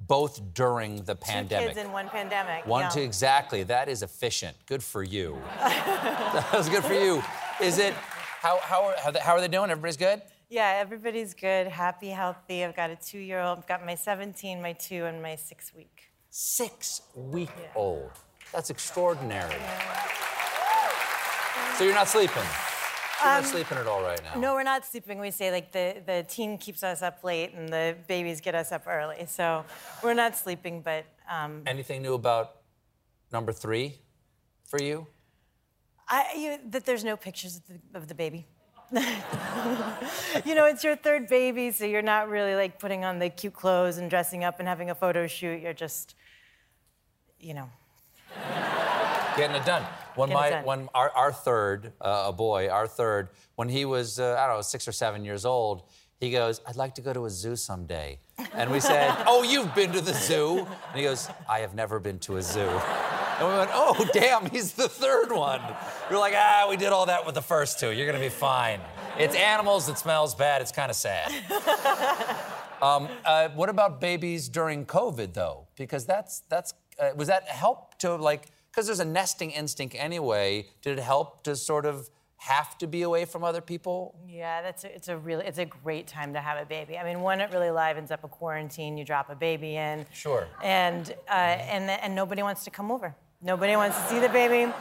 both 0.00 0.52
during 0.52 1.02
the 1.04 1.16
pandemic. 1.16 1.68
Two 1.70 1.74
kids 1.74 1.86
in 1.86 1.92
one 1.92 2.08
pandemic. 2.10 2.66
One, 2.66 2.82
yeah. 2.82 2.88
two, 2.90 3.00
exactly. 3.00 3.62
That 3.62 3.88
is 3.88 4.02
efficient. 4.02 4.54
Good 4.66 4.82
for 4.82 5.02
you. 5.02 5.38
that 5.58 6.50
was 6.52 6.68
good 6.68 6.84
for 6.84 6.92
you. 6.92 7.22
Is 7.62 7.78
it? 7.78 7.94
How 7.94 8.58
how 8.62 8.94
how, 9.02 9.12
how 9.20 9.32
are 9.32 9.40
they 9.40 9.48
doing? 9.48 9.70
Everybody's 9.70 9.96
good. 9.96 10.20
Yeah, 10.50 10.78
everybody's 10.78 11.34
good, 11.34 11.66
happy, 11.66 12.08
healthy. 12.08 12.64
I've 12.64 12.74
got 12.74 12.90
a 12.90 12.96
two-year-old. 12.96 13.58
I've 13.58 13.66
got 13.66 13.84
my 13.84 13.94
17, 13.94 14.62
my 14.62 14.72
two, 14.72 15.04
and 15.04 15.22
my 15.22 15.36
six-week. 15.36 16.10
Six 16.30 17.02
week 17.14 17.50
old. 17.74 18.10
That's 18.52 18.70
extraordinary. 18.70 19.56
So 21.76 21.84
you're 21.84 21.94
not 21.94 22.08
sleeping. 22.08 22.42
You're 23.22 23.34
not 23.34 23.44
sleeping 23.46 23.76
at 23.78 23.86
all 23.86 24.00
right 24.02 24.22
now. 24.24 24.34
Um, 24.34 24.40
No, 24.40 24.54
we're 24.54 24.62
not 24.62 24.86
sleeping. 24.86 25.18
We 25.18 25.30
say 25.30 25.50
like 25.50 25.72
the, 25.72 26.02
the 26.06 26.24
teen 26.28 26.56
keeps 26.56 26.82
us 26.82 27.02
up 27.02 27.22
late 27.24 27.52
and 27.52 27.68
the 27.68 27.96
babies 28.06 28.40
get 28.40 28.54
us 28.54 28.72
up 28.72 28.86
early. 28.86 29.26
So 29.26 29.64
we're 30.02 30.14
not 30.14 30.36
sleeping, 30.36 30.80
but 30.82 31.04
um, 31.30 31.62
Anything 31.66 32.00
new 32.02 32.14
about 32.14 32.56
number 33.32 33.52
three 33.52 33.96
for 34.66 34.80
you? 34.80 35.06
I, 36.08 36.24
you, 36.36 36.58
that 36.70 36.86
there's 36.86 37.04
no 37.04 37.16
pictures 37.16 37.56
of 37.56 37.62
the, 37.66 37.98
of 37.98 38.08
the 38.08 38.14
baby. 38.14 38.46
you 40.44 40.54
know, 40.54 40.64
it's 40.66 40.82
your 40.82 40.96
third 40.96 41.28
baby, 41.28 41.70
so 41.70 41.84
you're 41.84 42.02
not 42.02 42.28
really 42.28 42.54
like 42.54 42.78
putting 42.78 43.04
on 43.04 43.18
the 43.18 43.28
cute 43.28 43.52
clothes 43.52 43.98
and 43.98 44.08
dressing 44.08 44.44
up 44.44 44.58
and 44.60 44.68
having 44.68 44.88
a 44.90 44.94
photo 44.94 45.26
shoot. 45.26 45.60
You're 45.60 45.74
just, 45.74 46.14
you 47.38 47.54
know, 47.54 47.68
Getting 49.36 49.54
it 49.56 49.64
done. 49.64 49.84
When 50.16 50.30
Getting 50.30 50.42
my 50.42 50.50
done. 50.50 50.64
when 50.64 50.88
our, 50.94 51.10
our 51.10 51.32
third, 51.32 51.92
uh, 52.00 52.24
a 52.26 52.32
boy, 52.32 52.68
our 52.68 52.88
third, 52.88 53.28
when 53.54 53.68
he 53.68 53.84
was 53.84 54.18
uh, 54.18 54.36
I 54.38 54.46
don't 54.48 54.56
know 54.56 54.62
six 54.62 54.88
or 54.88 54.92
seven 54.92 55.24
years 55.24 55.44
old, 55.44 55.84
he 56.18 56.32
goes, 56.32 56.60
"I'd 56.66 56.74
like 56.74 56.96
to 56.96 57.02
go 57.02 57.12
to 57.12 57.24
a 57.26 57.30
zoo 57.30 57.54
someday," 57.54 58.18
and 58.52 58.68
we 58.68 58.80
said, 58.80 59.14
"Oh, 59.28 59.44
you've 59.44 59.72
been 59.76 59.92
to 59.92 60.00
the 60.00 60.12
zoo?" 60.14 60.66
And 60.88 60.96
he 60.96 61.02
goes, 61.02 61.28
"I 61.48 61.60
have 61.60 61.74
never 61.74 62.00
been 62.00 62.18
to 62.20 62.38
a 62.38 62.42
zoo." 62.42 62.68
And 63.38 63.46
we 63.48 63.54
went, 63.54 63.70
"Oh, 63.72 64.06
damn, 64.12 64.46
he's 64.50 64.72
the 64.72 64.88
third 64.88 65.30
one." 65.32 65.60
We're 66.10 66.18
like, 66.18 66.34
"Ah, 66.36 66.66
we 66.68 66.76
did 66.76 66.88
all 66.92 67.06
that 67.06 67.24
with 67.24 67.34
the 67.34 67.42
first 67.42 67.78
two. 67.78 67.90
You're 67.92 68.06
gonna 68.06 68.18
be 68.18 68.28
fine. 68.28 68.80
It's 69.18 69.34
animals 69.36 69.86
that 69.86 69.98
smells 69.98 70.34
bad. 70.34 70.60
It's 70.62 70.72
kind 70.72 70.90
of 70.90 70.96
sad." 70.96 71.32
Um, 72.80 73.08
uh, 73.24 73.48
what 73.56 73.68
about 73.70 74.00
babies 74.00 74.48
during 74.48 74.86
COVID 74.86 75.34
though? 75.34 75.66
Because 75.76 76.06
that's 76.06 76.42
that's 76.48 76.74
uh, 77.00 77.08
was 77.16 77.26
that 77.26 77.48
help 77.48 77.98
to 77.98 78.14
like 78.14 78.46
because 78.70 78.86
there's 78.86 79.00
a 79.00 79.04
nesting 79.04 79.50
instinct 79.50 79.96
anyway. 79.98 80.68
Did 80.82 80.96
it 80.98 81.02
help 81.02 81.42
to 81.42 81.56
sort 81.56 81.86
of 81.86 82.08
have 82.36 82.78
to 82.78 82.86
be 82.86 83.02
away 83.02 83.24
from 83.24 83.42
other 83.42 83.60
people? 83.60 84.14
yeah, 84.28 84.62
that's 84.62 84.84
a, 84.84 84.94
it's 84.94 85.08
a 85.08 85.16
really 85.18 85.44
it's 85.44 85.58
a 85.58 85.64
great 85.64 86.06
time 86.06 86.32
to 86.34 86.40
have 86.40 86.56
a 86.62 86.66
baby. 86.66 86.96
I 86.96 87.02
mean, 87.02 87.20
one, 87.20 87.40
it 87.40 87.50
really 87.52 87.72
livens 87.72 88.12
up 88.12 88.22
a 88.22 88.28
quarantine. 88.28 88.96
You 88.96 89.04
drop 89.04 89.28
a 89.28 89.34
baby 89.34 89.74
in, 89.74 90.06
Sure. 90.12 90.46
and 90.62 91.12
uh, 91.28 91.32
and 91.32 91.90
and 91.90 92.14
nobody 92.14 92.44
wants 92.44 92.62
to 92.62 92.70
come 92.70 92.92
over. 92.92 93.12
Nobody 93.40 93.76
wants 93.76 93.96
to 93.96 94.08
see 94.08 94.18
the 94.18 94.28
baby. 94.28 94.72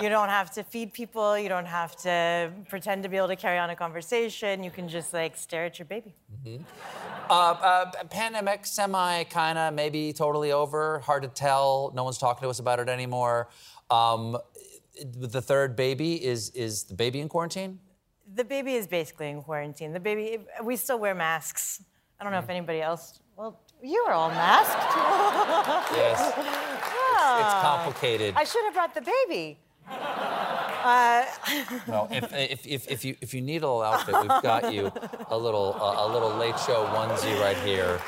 You 0.00 0.08
don't 0.08 0.28
have 0.28 0.50
to 0.52 0.62
feed 0.62 0.92
people. 0.92 1.38
You 1.38 1.48
don't 1.48 1.66
have 1.66 1.96
to 1.96 2.52
pretend 2.68 3.02
to 3.02 3.08
be 3.08 3.16
able 3.16 3.28
to 3.28 3.36
carry 3.36 3.58
on 3.58 3.68
a 3.70 3.76
conversation. 3.76 4.62
You 4.62 4.70
can 4.70 4.88
just 4.88 5.12
like 5.12 5.36
stare 5.36 5.64
at 5.64 5.78
your 5.78 5.86
baby. 5.86 6.14
Uh, 7.28 7.32
uh, 7.32 7.90
pandemic, 8.08 8.64
semi, 8.64 9.24
kind 9.24 9.58
of, 9.58 9.74
maybe 9.74 10.12
totally 10.12 10.52
over. 10.52 11.00
Hard 11.00 11.22
to 11.24 11.28
tell. 11.28 11.92
No 11.94 12.04
one's 12.04 12.18
talking 12.18 12.42
to 12.42 12.48
us 12.48 12.60
about 12.60 12.80
it 12.80 12.88
anymore. 12.88 13.48
Um, 13.90 14.38
the 15.04 15.42
third 15.42 15.76
baby 15.76 16.24
is 16.24 16.50
is 16.50 16.84
the 16.84 16.94
baby 16.94 17.20
in 17.20 17.28
quarantine? 17.28 17.80
The 18.34 18.44
baby 18.44 18.74
is 18.74 18.86
basically 18.86 19.30
in 19.30 19.42
quarantine. 19.42 19.92
The 19.92 20.00
baby, 20.00 20.38
we 20.62 20.76
still 20.76 20.98
wear 20.98 21.14
masks. 21.14 21.82
I 22.20 22.24
don't 22.24 22.32
know 22.32 22.38
if 22.38 22.48
anybody 22.48 22.80
else. 22.80 23.20
Well, 23.36 23.60
you 23.82 24.04
are 24.06 24.12
all 24.12 24.30
masked. 24.30 25.92
Yes. 25.96 26.64
It's, 27.18 27.44
it's 27.44 27.62
complicated. 27.62 28.34
I 28.36 28.44
should 28.44 28.64
have 28.64 28.74
brought 28.74 28.94
the 28.94 29.02
baby. 29.02 29.58
No, 31.88 32.06
if, 32.10 32.32
if, 32.32 32.66
if, 32.66 32.88
if, 32.90 33.04
you, 33.04 33.16
if 33.20 33.34
you 33.34 33.40
need 33.40 33.62
a 33.62 33.66
little 33.66 33.82
outfit, 33.82 34.14
we've 34.20 34.42
got 34.42 34.72
you 34.72 34.92
a 35.28 35.36
little 35.36 35.76
uh, 35.78 36.06
a 36.06 36.08
little 36.12 36.30
late 36.36 36.58
show 36.60 36.86
onesie 36.94 37.38
right 37.40 37.56
here. 37.58 38.00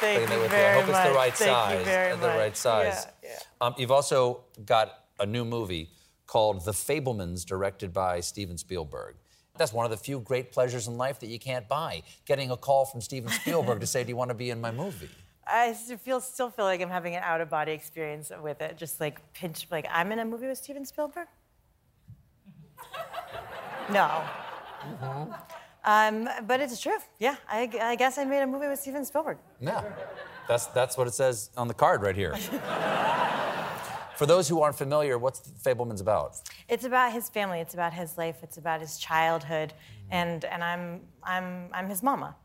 Thank 0.00 0.28
you 0.28 0.36
with 0.36 0.42
you. 0.44 0.48
very 0.48 0.78
I 0.78 0.80
hope 0.82 0.90
much. 0.90 0.96
it's 1.06 1.08
the 1.08 1.14
right 1.16 1.34
Thank 1.34 1.50
size. 1.50 1.78
You 1.78 1.84
very 1.84 2.10
the 2.16 2.26
much. 2.26 2.36
right 2.36 2.56
size. 2.56 3.06
Yeah, 3.22 3.28
yeah. 3.30 3.38
Um, 3.66 3.74
you've 3.78 3.92
also 3.92 4.40
got 4.66 4.90
a 5.20 5.24
new 5.26 5.44
movie 5.44 5.88
called 6.26 6.64
The 6.64 6.72
Fabelmans, 6.72 7.44
directed 7.46 7.92
by 7.92 8.20
Steven 8.20 8.58
Spielberg. 8.58 9.14
That's 9.56 9.72
one 9.72 9.84
of 9.84 9.90
the 9.92 9.96
few 9.96 10.18
great 10.18 10.50
pleasures 10.52 10.88
in 10.88 10.96
life 10.98 11.20
that 11.20 11.28
you 11.28 11.38
can't 11.38 11.68
buy. 11.68 12.02
Getting 12.26 12.50
a 12.50 12.56
call 12.56 12.84
from 12.86 13.00
Steven 13.00 13.30
Spielberg 13.30 13.80
to 13.80 13.86
say, 13.86 14.02
"Do 14.02 14.08
you 14.10 14.16
want 14.16 14.30
to 14.30 14.34
be 14.34 14.50
in 14.50 14.60
my 14.60 14.72
movie?" 14.72 15.08
I 15.46 15.72
feel 15.72 16.20
still 16.20 16.50
feel 16.50 16.64
like 16.64 16.80
I'm 16.80 16.90
having 16.90 17.14
an 17.16 17.22
out 17.22 17.40
of 17.40 17.50
body 17.50 17.72
experience 17.72 18.30
with 18.42 18.60
it. 18.60 18.76
Just 18.76 19.00
like 19.00 19.20
pinch, 19.34 19.66
like 19.70 19.86
I'm 19.90 20.12
in 20.12 20.18
a 20.18 20.24
movie 20.24 20.46
with 20.46 20.58
Steven 20.58 20.84
Spielberg. 20.84 21.28
No. 23.90 24.24
Um, 25.84 26.28
but 26.46 26.60
it's 26.60 26.80
true. 26.80 26.96
Yeah, 27.18 27.36
I 27.50 27.96
guess 27.96 28.16
I 28.18 28.24
made 28.24 28.42
a 28.42 28.46
movie 28.46 28.68
with 28.68 28.80
Steven 28.80 29.04
Spielberg. 29.04 29.38
Yeah, 29.60 29.82
that's 30.48 30.66
that's 30.66 30.96
what 30.96 31.06
it 31.06 31.14
says 31.14 31.50
on 31.56 31.68
the 31.68 31.74
card 31.74 32.02
right 32.02 32.16
here. 32.16 32.34
For 34.16 34.26
those 34.26 34.48
who 34.48 34.62
aren't 34.62 34.76
familiar, 34.76 35.18
what's 35.18 35.40
Fabelmans 35.40 36.00
about? 36.00 36.36
It's 36.68 36.84
about 36.84 37.12
his 37.12 37.28
family. 37.28 37.60
It's 37.60 37.74
about 37.74 37.92
his 37.92 38.16
life. 38.16 38.36
It's 38.42 38.56
about 38.56 38.80
his 38.80 38.96
childhood, 38.98 39.74
and 40.10 40.44
and 40.44 40.62
I'm 40.64 41.00
I'm 41.22 41.68
I'm 41.72 41.88
his 41.88 42.02
mama. 42.02 42.36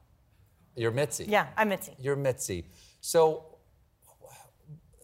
You're 0.76 0.92
Mitzi. 0.92 1.26
Yeah, 1.26 1.48
I'm 1.56 1.70
Mitzi. 1.70 1.94
You're 2.00 2.16
Mitzi. 2.16 2.66
So, 3.02 3.44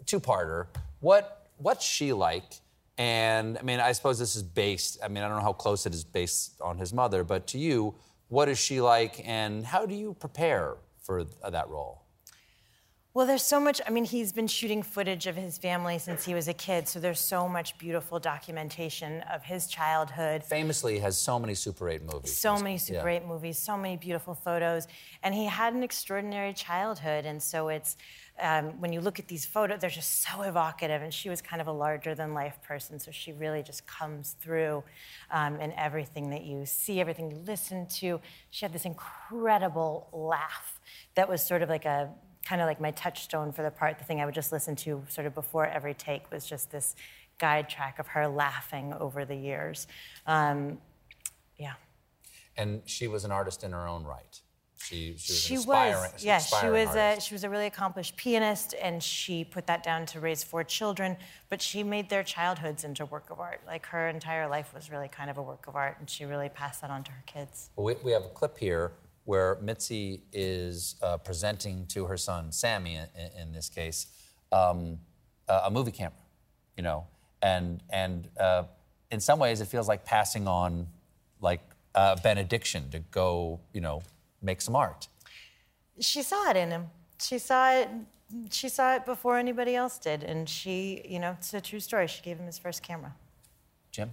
two-parter. 0.06 0.68
What 1.00 1.50
what's 1.58 1.86
she 1.86 2.14
like? 2.14 2.60
And 2.98 3.58
I 3.58 3.62
mean, 3.62 3.80
I 3.80 3.92
suppose 3.92 4.18
this 4.20 4.36
is 4.36 4.44
based. 4.44 5.00
I 5.04 5.08
mean, 5.10 5.24
I 5.24 5.28
don't 5.28 5.38
know 5.38 5.44
how 5.44 5.54
close 5.54 5.86
it 5.86 5.94
is 5.94 6.04
based 6.04 6.62
on 6.62 6.78
his 6.78 6.94
mother, 6.94 7.24
but 7.24 7.48
to 7.48 7.58
you, 7.58 7.96
What 8.28 8.50
is 8.50 8.58
she 8.58 8.82
like, 8.82 9.22
and 9.24 9.64
how 9.66 9.86
do 9.86 9.94
you 9.94 10.16
prepare 10.16 10.78
for 11.02 11.24
th- 11.26 11.52
that 11.52 11.70
role? 11.70 12.02
Well, 13.16 13.26
there's 13.26 13.44
so 13.44 13.62
much. 13.62 13.80
I 13.88 13.92
mean, 13.92 14.04
he's 14.04 14.34
been 14.34 14.46
shooting 14.46 14.84
footage 14.84 15.26
of 15.26 15.38
his 15.38 15.58
family 15.58 16.00
since 16.00 16.26
he 16.26 16.34
was 16.34 16.50
a 16.50 16.54
kid, 16.54 16.86
so 16.86 17.00
there's 17.00 17.22
so 17.22 17.48
much 17.48 17.78
beautiful 17.78 18.20
documentation 18.20 19.22
of 19.34 19.42
his 19.42 19.68
childhood. 19.68 20.44
Famously, 20.44 20.96
he 20.96 21.00
has 21.00 21.18
so 21.18 21.40
many 21.40 21.54
Super 21.54 21.88
8 21.88 22.04
movies. 22.04 22.36
So 22.36 22.58
many 22.60 22.78
Super 22.78 23.10
Yeah. 23.10 23.22
8 23.22 23.26
movies, 23.26 23.58
so 23.58 23.78
many 23.78 23.96
beautiful 23.96 24.36
photos. 24.36 24.90
And 25.24 25.34
he 25.34 25.46
had 25.46 25.74
an 25.74 25.82
extraordinary 25.82 26.52
childhood. 26.52 27.26
And 27.26 27.42
so 27.42 27.70
it's, 27.70 27.96
um, 28.38 28.82
when 28.82 28.92
you 28.92 29.00
look 29.00 29.18
at 29.18 29.30
these 29.30 29.46
photos, 29.46 29.80
they're 29.80 29.90
just 29.90 30.22
so 30.22 30.42
evocative. 30.42 31.02
And 31.02 31.14
she 31.14 31.30
was 31.30 31.42
kind 31.42 31.62
of 31.62 31.70
a 31.70 31.72
larger 31.72 32.16
than 32.16 32.34
life 32.34 32.62
person. 32.64 33.00
So 33.00 33.12
she 33.12 33.32
really 33.32 33.64
just 33.64 33.88
comes 33.88 34.36
through 34.42 34.84
um, 35.32 35.62
in 35.62 35.72
everything 35.78 36.32
that 36.32 36.44
you 36.44 36.66
see, 36.66 37.00
everything 37.00 37.32
you 37.32 37.38
listen 37.48 37.88
to. 38.02 38.20
She 38.50 38.66
had 38.66 38.74
this 38.74 38.84
incredible 38.84 40.10
laugh 40.12 40.82
that 41.16 41.30
was 41.30 41.42
sort 41.42 41.62
of 41.62 41.70
like 41.70 41.86
a, 41.86 42.10
kind 42.46 42.62
of 42.62 42.68
like 42.68 42.80
my 42.80 42.92
touchstone 42.92 43.52
for 43.52 43.64
the 43.64 43.72
part, 43.72 43.98
the 43.98 44.06
thing 44.06 44.22
I 44.22 44.26
would 44.26 44.36
just 44.36 44.52
listen 44.52 44.76
to 44.78 45.04
sort 45.10 45.28
of 45.28 45.34
before 45.34 45.66
every 45.66 45.94
take 45.94 46.32
was 46.32 46.46
just 46.46 46.72
this 46.72 46.96
guide 47.40 47.68
track 47.68 48.00
of 48.00 48.08
her 48.08 48.28
laughing 48.28 48.94
over 48.94 49.26
the 49.26 49.36
years. 49.36 49.88
Um, 50.26 50.78
yeah. 51.58 51.74
And 52.56 52.82
she 52.86 53.08
was 53.08 53.26
an 53.26 53.32
artist 53.32 53.64
in 53.64 53.72
her 53.72 53.88
own 53.88 54.06
right. 54.06 54.42
She, 54.78 55.16
she 55.18 55.32
was 55.32 55.44
She 55.44 55.54
an 55.56 55.60
aspiring, 55.60 56.12
was, 56.14 56.24
yes, 56.24 56.50
she 56.50 56.56
inspiring 56.56 56.88
was 56.88 56.96
a 56.96 57.20
she 57.20 57.34
was 57.34 57.44
a 57.44 57.50
really 57.50 57.66
accomplished 57.66 58.18
pianist, 58.18 58.76
and 58.80 59.02
she 59.02 59.44
put 59.44 59.66
that 59.66 59.82
down 59.82 60.06
to 60.08 60.20
raise 60.20 60.44
four 60.44 60.64
children. 60.64 61.18
But 61.50 61.60
she 61.60 61.82
made 61.82 62.10
their 62.10 62.24
childhoods 62.24 62.84
into 62.84 63.06
work 63.06 63.32
of 63.32 63.40
art. 63.40 63.62
Like 63.66 63.88
her 63.88 64.08
entire 64.10 64.48
life 64.48 64.74
was 64.76 64.92
really 64.92 65.08
kind 65.08 65.32
of 65.32 65.40
a 65.40 65.42
work 65.42 65.66
of 65.66 65.76
art, 65.76 65.98
and 66.00 66.08
she 66.08 66.26
really 66.26 66.50
passed 66.50 66.82
that 66.82 66.92
on 66.92 67.04
to 67.06 67.12
her 67.12 67.24
kids. 67.26 67.72
Well, 67.76 67.86
we, 67.86 67.96
we 68.04 68.12
have 68.12 68.26
a 68.26 68.30
clip 68.30 68.60
here 68.60 68.92
where 69.26 69.58
Mitzi 69.62 70.22
is 70.32 70.96
uh, 71.02 71.18
presenting 71.18 71.86
to 71.88 72.06
her 72.06 72.18
son, 72.18 72.52
Sammy, 72.52 72.96
in, 72.96 73.08
in 73.42 73.52
this 73.52 73.70
case, 73.70 74.08
um, 74.52 75.00
a, 75.48 75.64
a 75.66 75.72
movie 75.72 75.92
camera, 75.92 76.14
you 76.78 76.84
know, 76.84 77.06
and 77.42 77.84
and 77.90 78.30
uh, 78.40 78.64
in 79.12 79.20
some 79.20 79.40
ways 79.40 79.62
it 79.62 79.68
feels 79.68 79.88
like 79.88 80.06
passing 80.06 80.48
on 80.48 80.88
like 81.42 81.62
a 81.96 82.18
benediction 82.22 82.90
to 82.92 83.00
go, 83.12 83.60
you 83.74 83.82
know, 83.82 84.02
make 84.42 84.62
some 84.62 84.76
art. 84.76 85.08
She 86.00 86.22
saw 86.22 86.50
it 86.50 86.58
in 86.58 86.70
him. 86.70 86.88
She 87.20 87.40
saw 87.40 87.72
it. 87.74 87.90
She 88.52 88.70
saw 88.70 88.96
it 88.96 89.06
before 89.06 89.38
anybody 89.38 89.76
else 89.76 89.98
did, 89.98 90.24
and 90.24 90.50
she, 90.50 91.02
you 91.08 91.20
know, 91.20 91.36
it's 91.38 91.54
a 91.54 91.62
true 91.62 91.80
story. 91.80 92.08
She 92.08 92.22
gave 92.22 92.38
him 92.38 92.46
his 92.46 92.58
first 92.58 92.82
camera. 92.82 93.14
Jim? 93.92 94.10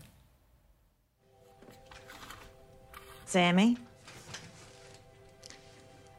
Sammy, 3.25 3.78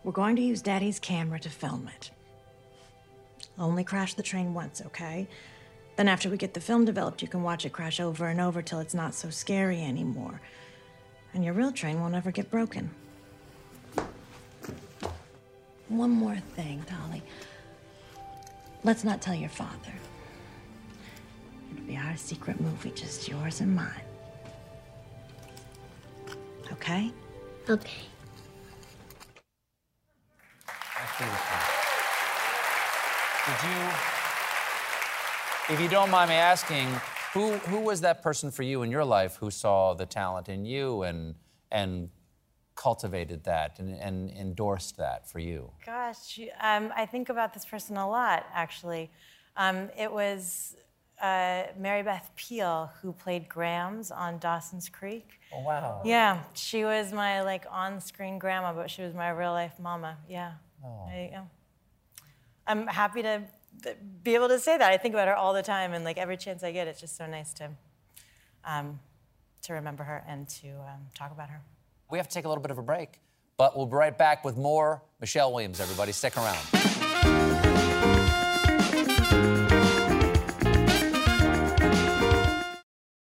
we're 0.04 0.12
going 0.12 0.36
to 0.36 0.42
use 0.42 0.62
Daddy's 0.62 1.00
camera 1.00 1.40
to 1.40 1.50
film 1.50 1.90
it. 1.96 2.12
Only 3.58 3.84
crash 3.84 4.16
the 4.16 4.24
train 4.24 4.54
once, 4.54 4.82
okay? 4.86 5.28
Then, 5.96 6.08
after 6.08 6.30
we 6.30 6.38
get 6.38 6.54
the 6.54 6.60
film 6.60 6.86
developed, 6.86 7.22
you 7.22 7.28
can 7.28 7.44
watch 7.44 7.66
it 7.66 7.72
crash 7.72 8.00
over 8.00 8.28
and 8.28 8.42
over 8.42 8.62
till 8.62 8.80
it's 8.80 8.96
not 8.96 9.14
so 9.14 9.30
scary 9.30 9.82
anymore. 9.82 10.42
And 11.34 11.44
your 11.46 11.54
real 11.54 11.72
train 11.72 12.00
won't 12.00 12.16
ever 12.16 12.32
get 12.32 12.50
broken. 12.50 12.90
One 15.90 16.10
more 16.10 16.38
thing, 16.56 16.84
Dolly. 16.90 17.22
Let's 18.84 19.04
not 19.04 19.22
tell 19.22 19.36
your 19.36 19.50
father. 19.50 19.94
It'll 21.72 21.86
be 21.86 21.96
our 21.96 22.18
secret 22.18 22.60
movie, 22.60 22.92
just 22.92 23.28
yours 23.28 23.62
and 23.62 23.76
mine. 23.76 24.02
Okay? 26.72 27.12
Okay. 27.70 28.02
Did 33.46 33.70
you, 33.70 33.90
if 35.76 35.80
you 35.82 35.88
don't 35.90 36.10
mind 36.10 36.30
me 36.30 36.36
asking, 36.36 36.88
who, 37.34 37.54
who 37.54 37.80
was 37.80 38.02
that 38.02 38.22
person 38.22 38.52
for 38.52 38.64
you 38.64 38.82
in 38.84 38.92
your 38.92 39.06
life 39.06 39.36
who 39.38 39.52
saw 39.52 39.94
the 39.94 40.06
talent 40.06 40.50
in 40.50 40.66
you 40.66 41.04
and, 41.04 41.36
and 41.72 42.10
cultivated 42.76 43.44
that 43.44 43.80
and, 43.80 43.96
and 44.00 44.32
endorsed 44.32 44.98
that 44.98 45.30
for 45.30 45.40
you? 45.40 45.72
Gosh, 45.86 46.38
you- 46.38 46.52
um, 46.62 46.92
I 46.96 47.06
think 47.06 47.30
about 47.30 47.54
this 47.54 47.66
person 47.66 47.98
a 47.98 48.08
lot, 48.10 48.46
actually. 48.54 49.12
Um, 49.58 49.90
it 49.98 50.12
was 50.12 50.76
uh, 51.22 51.64
Mary 51.78 52.02
Beth 52.02 52.32
Peil 52.36 52.92
who 53.02 53.14
played 53.14 53.48
Grams 53.50 54.10
on 54.10 54.40
Dawson's 54.40 54.90
Creek. 54.90 55.40
Oh, 55.54 55.62
wow. 55.64 56.02
Yeah, 56.04 56.42
she 56.54 56.84
was 56.86 57.14
my 57.14 57.42
like 57.44 57.66
on-screen 57.70 58.40
grandma, 58.40 58.74
but 58.74 58.90
she 58.90 59.04
was 59.04 59.14
my 59.14 59.30
real-life 59.30 59.80
mama. 59.80 60.18
Yeah. 60.28 60.54
Oh. 60.84 61.10
I'm 62.68 62.88
happy 62.88 63.22
to 63.22 63.44
be 64.24 64.36
able 64.36 64.48
to 64.50 64.60
say 64.60 64.78
that. 64.78 64.92
I 64.92 64.98
think 64.98 65.14
about 65.14 65.28
her 65.28 65.36
all 65.36 65.54
the 65.54 65.64
time, 65.64 65.94
and 65.94 66.06
like 66.06 66.18
every 66.18 66.38
chance 66.38 66.64
I 66.64 66.72
get, 66.72 66.88
it's 66.88 67.00
just 67.00 67.18
so 67.18 67.26
nice 67.26 67.54
to 67.56 67.70
um, 68.66 69.00
to 69.64 69.74
remember 69.74 70.04
her 70.04 70.24
and 70.28 70.48
to 70.48 70.70
um, 70.70 71.08
talk 71.16 71.32
about 71.32 71.50
her. 71.50 71.62
We 72.10 72.18
have 72.18 72.28
to 72.28 72.34
take 72.34 72.46
a 72.46 72.48
little 72.48 72.62
bit 72.62 72.72
of 72.72 72.78
a 72.78 72.84
break, 72.84 73.20
but 73.58 73.76
we'll 73.76 73.86
be 73.88 73.96
right 73.96 74.18
back 74.18 74.46
with 74.46 74.58
more 74.58 75.02
Michelle 75.20 75.52
Williams, 75.52 75.80
everybody. 75.80 76.12
Stick 76.12 76.38
around. 76.38 76.60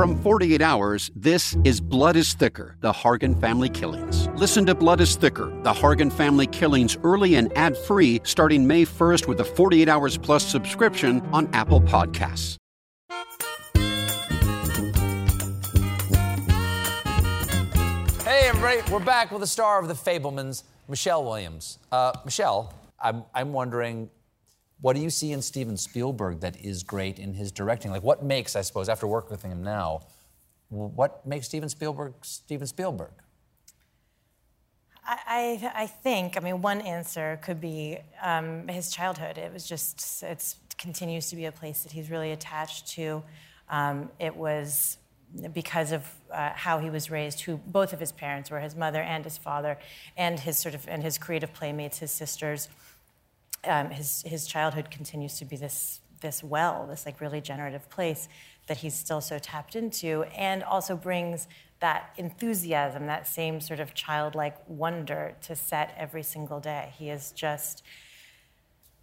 From 0.00 0.16
48 0.22 0.62
Hours, 0.62 1.10
this 1.14 1.54
is 1.62 1.78
Blood 1.78 2.16
is 2.16 2.32
Thicker 2.32 2.74
The 2.80 2.90
Hargan 2.90 3.38
Family 3.38 3.68
Killings. 3.68 4.28
Listen 4.28 4.64
to 4.64 4.74
Blood 4.74 4.98
is 5.02 5.14
Thicker 5.14 5.52
The 5.62 5.74
Hargan 5.74 6.10
Family 6.10 6.46
Killings 6.46 6.96
early 7.04 7.34
and 7.34 7.54
ad 7.54 7.76
free 7.76 8.18
starting 8.24 8.66
May 8.66 8.86
1st 8.86 9.28
with 9.28 9.40
a 9.40 9.44
48 9.44 9.90
Hours 9.90 10.16
Plus 10.16 10.42
subscription 10.42 11.20
on 11.34 11.50
Apple 11.52 11.82
Podcasts. 11.82 12.56
Hey, 18.24 18.48
everybody, 18.48 18.80
we're 18.90 19.00
back 19.00 19.30
with 19.30 19.42
the 19.42 19.46
star 19.46 19.78
of 19.82 19.86
The 19.86 19.92
Fabelmans, 19.92 20.62
Michelle 20.88 21.24
Williams. 21.24 21.78
Uh, 21.92 22.12
Michelle, 22.24 22.72
I'm, 22.98 23.24
I'm 23.34 23.52
wondering, 23.52 24.08
what 24.80 24.96
do 24.96 25.02
you 25.02 25.10
see 25.10 25.32
in 25.32 25.42
Steven 25.42 25.76
Spielberg 25.76 26.40
that 26.40 26.56
is 26.60 26.82
great 26.82 27.18
in 27.18 27.34
his 27.34 27.52
directing? 27.52 27.90
Like, 27.90 28.02
what 28.02 28.24
makes, 28.24 28.56
I 28.56 28.62
suppose, 28.62 28.88
after 28.88 29.06
working 29.06 29.30
with 29.30 29.42
him 29.42 29.62
now, 29.62 30.00
what 30.68 31.26
makes 31.26 31.46
Steven 31.46 31.68
Spielberg 31.68 32.14
Steven 32.22 32.66
Spielberg? 32.66 33.12
I, 35.04 35.72
I, 35.74 35.86
think, 35.86 36.36
I 36.36 36.40
mean, 36.40 36.62
one 36.62 36.80
answer 36.82 37.40
could 37.42 37.60
be 37.60 37.98
um, 38.22 38.68
his 38.68 38.92
childhood. 38.92 39.38
It 39.38 39.52
was 39.52 39.66
just, 39.66 40.22
it 40.22 40.54
continues 40.78 41.30
to 41.30 41.36
be 41.36 41.46
a 41.46 41.52
place 41.52 41.82
that 41.82 41.90
he's 41.90 42.10
really 42.10 42.30
attached 42.30 42.86
to. 42.92 43.22
Um, 43.68 44.10
it 44.20 44.36
was 44.36 44.98
because 45.52 45.90
of 45.92 46.04
uh, 46.32 46.50
how 46.54 46.78
he 46.78 46.90
was 46.90 47.10
raised, 47.10 47.40
who 47.40 47.56
both 47.56 47.92
of 47.92 48.00
his 48.00 48.12
parents 48.12 48.50
were, 48.50 48.60
his 48.60 48.76
mother 48.76 49.00
and 49.00 49.24
his 49.24 49.38
father, 49.38 49.78
and 50.16 50.38
his 50.38 50.58
sort 50.58 50.74
of, 50.74 50.86
and 50.88 51.02
his 51.02 51.18
creative 51.18 51.52
playmates, 51.52 51.98
his 51.98 52.10
sisters. 52.10 52.68
Um, 53.64 53.90
his, 53.90 54.22
his 54.26 54.46
childhood 54.46 54.90
continues 54.90 55.38
to 55.38 55.44
be 55.44 55.56
this, 55.56 56.00
this 56.20 56.42
well, 56.42 56.86
this 56.86 57.04
like 57.04 57.20
really 57.20 57.40
generative 57.40 57.88
place 57.90 58.28
that 58.66 58.78
he's 58.78 58.94
still 58.94 59.20
so 59.20 59.38
tapped 59.38 59.76
into, 59.76 60.24
and 60.36 60.62
also 60.62 60.96
brings 60.96 61.48
that 61.80 62.10
enthusiasm, 62.16 63.06
that 63.06 63.26
same 63.26 63.60
sort 63.60 63.80
of 63.80 63.94
childlike 63.94 64.56
wonder 64.68 65.34
to 65.42 65.56
set 65.56 65.94
every 65.96 66.22
single 66.22 66.60
day. 66.60 66.92
He 66.98 67.10
is 67.10 67.32
just, 67.32 67.82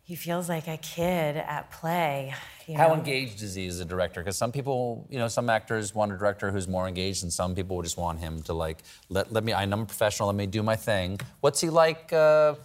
he 0.03 0.15
feels 0.15 0.47
like 0.47 0.67
a 0.67 0.77
kid 0.77 1.35
at 1.37 1.69
play. 1.69 2.33
You 2.65 2.77
How 2.77 2.93
engaged 2.93 3.41
is 3.41 3.55
he 3.55 3.67
as 3.67 3.79
a 3.79 3.85
director? 3.85 4.21
Because 4.21 4.37
some 4.37 4.51
people, 4.51 5.05
you 5.09 5.19
know, 5.19 5.27
some 5.27 5.49
actors 5.49 5.93
want 5.93 6.13
a 6.13 6.17
director 6.17 6.49
who's 6.49 6.67
more 6.67 6.87
engaged, 6.87 7.23
and 7.23 7.33
some 7.33 7.55
people 7.55 7.81
just 7.81 7.97
want 7.97 8.19
him 8.19 8.41
to 8.43 8.53
like 8.53 8.83
let, 9.09 9.33
let 9.33 9.43
me. 9.43 9.53
I'm 9.53 9.73
a 9.73 9.85
professional. 9.85 10.27
Let 10.27 10.35
me 10.35 10.45
do 10.45 10.63
my 10.63 10.75
thing. 10.75 11.19
What's 11.41 11.59
he 11.59 11.69
like? 11.69 12.13
Uh, 12.13 12.55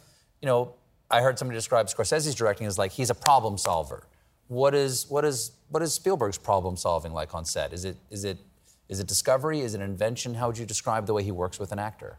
you 0.40 0.46
know, 0.46 0.74
I 1.12 1.20
heard 1.20 1.38
somebody 1.38 1.58
describe 1.58 1.86
Scorsese's 1.86 2.34
directing 2.34 2.66
as 2.66 2.78
like 2.78 2.90
he's 2.90 3.10
a 3.10 3.14
problem 3.14 3.58
solver. 3.58 4.08
What 4.48 4.74
is 4.74 5.06
what 5.08 5.24
is 5.24 5.52
what 5.68 5.82
is 5.82 5.92
Spielberg's 5.92 6.38
problem 6.38 6.76
solving 6.76 7.12
like 7.12 7.34
on 7.34 7.44
set? 7.44 7.72
Is 7.72 7.84
it 7.84 7.96
is 8.10 8.24
it 8.24 8.38
is 8.88 8.98
it 8.98 9.06
discovery? 9.06 9.60
Is 9.60 9.74
it 9.74 9.80
invention? 9.80 10.34
How 10.34 10.48
would 10.48 10.58
you 10.58 10.66
describe 10.66 11.06
the 11.06 11.14
way 11.14 11.22
he 11.22 11.30
works 11.30 11.58
with 11.58 11.70
an 11.70 11.78
actor? 11.78 12.18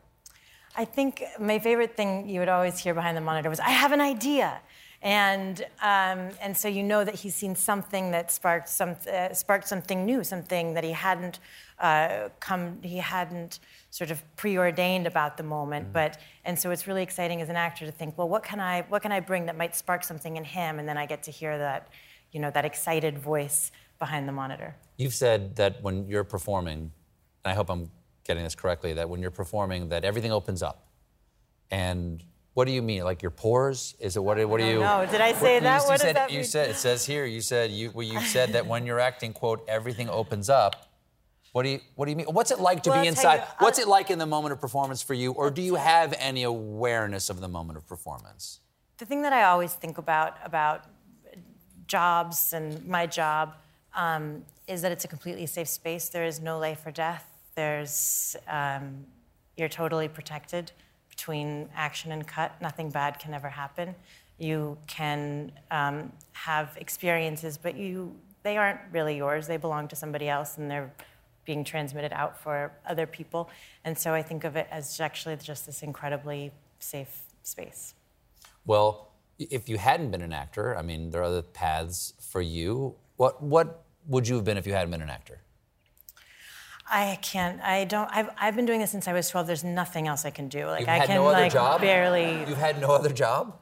I 0.76 0.86
think 0.86 1.24
my 1.40 1.60
favorite 1.60 1.96
thing 1.96 2.28
you 2.28 2.40
would 2.40 2.50
always 2.50 2.80
hear 2.80 2.94
behind 2.94 3.16
the 3.16 3.22
monitor 3.22 3.50
was, 3.50 3.60
I 3.60 3.70
have 3.70 3.92
an 3.92 4.02
idea. 4.02 4.60
And, 5.04 5.60
um, 5.82 6.30
and 6.42 6.56
so 6.56 6.70
you 6.70 6.82
know 6.82 7.04
that 7.04 7.16
he's 7.16 7.36
seen 7.36 7.56
something 7.58 8.12
that 8.12 8.32
sparked, 8.32 8.70
some, 8.70 8.96
uh, 9.14 9.34
sparked 9.34 9.68
something 9.68 10.06
new, 10.06 10.24
something 10.24 10.74
that 10.76 10.86
he 10.86 10.92
hadn't 10.92 11.40
uh, 11.80 12.30
come, 12.40 12.82
he 12.82 12.98
hadn't 12.98 13.60
sort 13.90 14.12
of 14.12 14.24
preordained 14.38 15.06
about 15.06 15.36
the 15.36 15.44
moment. 15.44 15.92
But, 15.92 16.22
and 16.46 16.58
so 16.58 16.72
it's 16.72 16.88
really 16.88 17.04
exciting 17.04 17.42
as 17.42 17.50
an 17.50 17.58
actor 17.58 17.86
to 17.86 17.92
think, 17.92 18.18
well, 18.18 18.30
what 18.30 18.44
can 18.44 18.62
I, 18.62 18.84
what 18.84 19.02
can 19.02 19.12
I 19.12 19.20
bring 19.20 19.46
that 19.48 19.58
might 19.58 19.76
spark 19.76 20.06
something 20.06 20.38
in 20.38 20.46
him? 20.46 20.80
And 20.80 20.88
then 20.88 20.98
I 20.98 21.06
get 21.06 21.22
to 21.24 21.32
hear 21.32 21.58
that, 21.58 21.90
you 22.32 22.40
know, 22.40 22.50
that 22.52 22.64
excited 22.64 23.20
voice 23.20 23.74
behind 24.00 24.26
the 24.26 24.32
monitor. 24.32 24.74
You've 24.96 25.14
said 25.14 25.58
that 25.58 25.84
when 25.84 26.08
you're 26.08 26.24
performing, 26.24 26.92
and 27.44 27.52
I 27.52 27.54
hope 27.54 27.70
I'm 27.70 27.92
getting 28.24 28.46
this 28.46 28.56
correctly, 28.56 28.94
that 28.94 29.10
when 29.10 29.22
you're 29.22 29.32
performing, 29.32 29.90
that 29.90 30.06
everything 30.06 30.32
opens 30.32 30.64
up. 30.64 30.88
And 31.70 32.24
what 32.54 32.66
do 32.66 32.72
you 32.72 32.82
mean? 32.82 33.04
Like 33.04 33.22
your 33.22 33.32
pores? 33.32 33.96
Is 34.00 34.16
it 34.16 34.24
what? 34.24 34.38
What 34.48 34.60
do 34.60 34.66
you? 34.66 34.80
know. 34.80 35.06
Did 35.10 35.22
I 35.22 35.34
say 35.34 35.56
you- 35.56 35.62
that? 35.62 35.82
You, 35.82 35.88
What 35.88 36.00
said, 36.02 36.16
that 36.16 36.32
you 36.32 36.38
mean? 36.40 36.46
said 36.46 36.70
it 36.70 36.76
says 36.76 37.06
here. 37.06 37.26
You 37.26 37.42
said 37.42 37.72
you 37.72 37.92
well, 37.94 38.06
you 38.06 38.20
said 38.22 38.54
that 38.54 38.66
when 38.68 38.86
you're 38.86 39.00
acting, 39.00 39.34
quote, 39.34 39.66
everything 39.68 40.10
opens 40.10 40.50
up. 40.50 40.88
What 41.52 41.64
do 41.64 41.70
you 41.70 41.80
What 41.96 42.06
do 42.06 42.12
you 42.12 42.18
mean? 42.18 42.28
What's 42.28 42.52
it 42.52 42.60
like 42.60 42.84
to 42.84 42.90
Well, 42.92 43.02
be 43.02 43.08
inside? 43.08 43.38
you, 43.38 43.44
What's 43.60 43.80
it 43.80 43.88
like 43.88 44.12
in 44.12 44.20
the 44.20 44.26
moment 44.26 44.54
of 44.54 44.62
performance 44.62 45.02
for 45.02 45.14
you, 45.14 45.32
or 45.34 45.50
do 45.52 45.62
you 45.62 45.76
have 45.76 46.14
any 46.20 46.44
awareness 46.44 47.30
of 47.30 47.40
the 47.42 47.48
moment 47.48 47.78
of 47.78 47.88
performance? 47.88 48.60
The 48.98 49.06
thing 49.06 49.22
that 49.24 49.34
I 49.34 49.44
always 49.44 49.74
think 49.74 49.98
about 49.98 50.38
about 50.44 50.86
jobs 51.88 52.54
and 52.54 52.86
my 52.88 53.06
job 53.06 53.56
um, 53.96 54.44
is 54.68 54.82
that 54.82 54.92
it's 54.92 55.06
a 55.06 55.08
completely 55.08 55.46
safe 55.46 55.68
space. 55.68 56.10
There 56.10 56.26
is 56.26 56.40
no 56.40 56.58
life 56.60 56.86
or 56.86 56.92
death. 56.92 57.26
There's 57.56 58.36
um, 58.48 59.06
you're 59.58 59.70
totally 59.70 60.08
protected 60.08 60.72
between 61.24 61.70
action 61.74 62.12
and 62.12 62.28
cut. 62.28 62.62
Nothing 62.62 62.90
bad 62.90 63.18
can 63.18 63.34
ever 63.34 63.48
happen. 63.48 63.96
You 64.40 64.78
can 64.88 65.54
um, 65.72 66.12
have 66.34 66.76
experiences, 66.76 67.58
but 67.58 67.78
you 67.78 68.14
they 68.44 68.58
aren't 68.58 68.82
really 68.92 69.16
yours. 69.16 69.48
They 69.48 69.56
belong 69.56 69.88
to 69.88 69.96
somebody 69.96 70.28
else, 70.28 70.58
and 70.58 70.70
they're 70.70 70.92
being 71.46 71.64
transmitted 71.64 72.12
out 72.12 72.38
for 72.38 72.74
other 72.86 73.08
people. 73.08 73.50
And 73.86 73.98
so 73.98 74.14
I 74.14 74.22
think 74.22 74.44
of 74.44 74.58
it 74.58 74.68
as 74.70 75.00
actually 75.00 75.38
just 75.38 75.66
this 75.66 75.82
incredibly 75.82 76.52
safe 76.80 77.22
space. 77.44 77.94
Well, 78.66 79.14
if 79.40 79.70
you 79.70 79.78
hadn't 79.78 80.12
been 80.12 80.22
an 80.22 80.34
actor, 80.34 80.78
I 80.78 80.82
mean, 80.82 81.10
there 81.10 81.22
are 81.22 81.26
other 81.26 81.42
paths 81.42 82.14
for 82.20 82.42
you. 82.42 82.96
What 83.16 83.42
What 83.42 83.86
would 84.08 84.28
you 84.28 84.36
have 84.36 84.44
been 84.44 84.58
if 84.58 84.68
you 84.68 84.74
hadn't 84.74 84.92
been 84.92 85.02
an 85.02 85.10
actor? 85.10 85.40
I 86.96 87.18
can't. 87.22 87.60
I 87.62 87.86
don't. 87.86 88.08
I've, 88.12 88.30
I've 88.40 88.56
been 88.56 88.66
doing 88.68 88.80
this 88.80 88.92
since 88.92 89.08
I 89.08 89.14
was 89.14 89.28
12. 89.30 89.48
There's 89.48 89.64
nothing 89.64 90.08
else 90.08 90.26
I 90.26 90.30
can 90.30 90.48
do. 90.48 90.68
Like 90.68 90.82
You've 90.82 90.90
I 90.90 90.98
had 90.98 91.08
can 91.08 91.16
no 91.16 91.28
other 91.28 91.42
like 91.42 91.52
job. 91.54 91.82
barely. 91.82 92.40
You've 92.48 92.58
had 92.58 92.80
no 92.80 92.92
other 92.92 93.10
job. 93.10 93.58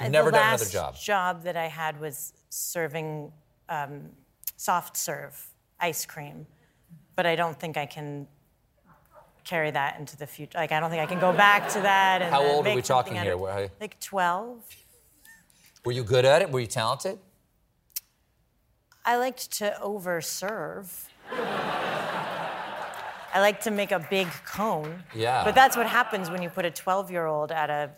You've 0.00 0.06
Uh, 0.08 0.10
never 0.10 0.30
done 0.30 0.46
another 0.48 0.64
job. 0.64 0.94
The 0.94 0.96
last 0.98 1.04
job. 1.04 1.42
that 1.42 1.56
I 1.56 1.66
had 1.66 2.00
was 2.00 2.32
serving 2.48 3.32
um, 3.68 4.10
soft 4.56 4.96
serve 4.96 5.50
ice 5.78 6.06
cream, 6.06 6.46
but 7.16 7.26
I 7.26 7.36
don't 7.36 7.58
think 7.60 7.76
I 7.76 7.84
can 7.86 8.26
carry 9.44 9.70
that 9.70 9.98
into 10.00 10.16
the 10.16 10.26
future. 10.26 10.56
Like 10.56 10.72
I 10.72 10.80
don't 10.80 10.88
think 10.90 11.02
I 11.02 11.06
can 11.06 11.20
go 11.20 11.32
back 11.32 11.68
to 11.70 11.80
that. 11.82 12.22
And 12.22 12.30
How 12.32 12.42
old 12.42 12.66
are 12.66 12.74
we 12.74 12.80
talking 12.82 13.14
here? 13.14 13.34
of- 13.34 13.70
Like 13.80 14.00
12. 14.00 14.62
Were 15.84 15.92
you 15.92 16.02
good 16.02 16.24
at 16.24 16.40
it? 16.40 16.50
Were 16.50 16.60
you 16.60 16.66
talented? 16.66 17.18
I 19.04 19.16
liked 19.18 19.50
to 19.58 19.76
overserve. 19.82 21.08
I 23.34 23.40
like 23.40 23.60
to 23.62 23.72
make 23.72 23.90
a 23.90 23.98
big 23.98 24.28
cone. 24.46 25.02
Yeah. 25.12 25.42
But 25.44 25.56
that's 25.56 25.76
what 25.76 25.86
happens 25.86 26.30
when 26.30 26.40
you 26.40 26.48
put 26.48 26.64
a 26.64 26.70
12 26.70 27.10
year 27.10 27.26
old 27.26 27.50
at 27.50 27.68
a 27.68 27.90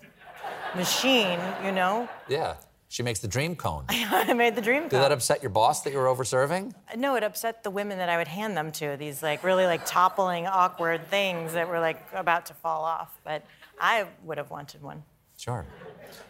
machine, 0.75 1.39
you 1.63 1.73
know? 1.73 2.09
Yeah. 2.27 2.55
She 2.89 3.03
makes 3.03 3.19
the 3.21 3.29
dream 3.29 3.55
cone. 3.55 3.85
I 3.89 4.33
made 4.33 4.55
the 4.55 4.63
dream 4.63 4.83
cone. 4.83 4.89
Did 4.89 5.01
that 5.01 5.13
upset 5.13 5.43
your 5.43 5.51
boss 5.51 5.83
that 5.83 5.93
you 5.93 5.99
were 5.99 6.07
over 6.07 6.25
serving? 6.25 6.75
No, 6.97 7.17
it 7.17 7.23
upset 7.23 7.63
the 7.63 7.71
women 7.71 7.99
that 7.99 8.09
I 8.09 8.17
would 8.17 8.29
hand 8.29 8.57
them 8.57 8.73
to. 8.73 8.97
These 8.97 9.23
like 9.23 9.45
really 9.45 9.67
like 9.67 9.85
toppling, 9.85 10.47
awkward 10.47 11.07
things 11.09 11.53
that 11.53 11.69
were 11.69 11.81
like 11.81 12.01
about 12.15 12.47
to 12.47 12.55
fall 12.55 12.85
off. 12.85 13.19
But 13.23 13.45
I 13.79 14.07
would 14.25 14.39
have 14.39 14.51
wanted 14.51 14.83
one. 14.83 15.03
Sure. 15.37 15.67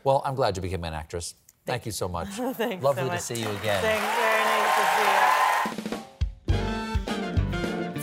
Well, 0.03 0.23
I'm 0.25 0.35
glad 0.35 0.57
you 0.57 0.63
became 0.63 0.83
an 0.83 0.95
actress. 0.95 1.35
Thank 1.65 1.87
you 1.87 1.93
so 1.93 2.09
much. 2.09 2.29
Thanks 2.29 2.83
Lovely 2.83 3.05
so 3.05 3.11
to 3.11 3.19
see 3.21 3.35
you 3.35 3.49
again. 3.49 3.83
Thanks, 3.83 4.17
very 4.17 4.45
nice 4.45 4.75
to 4.75 4.97
see 4.97 5.41
you. 5.41 5.46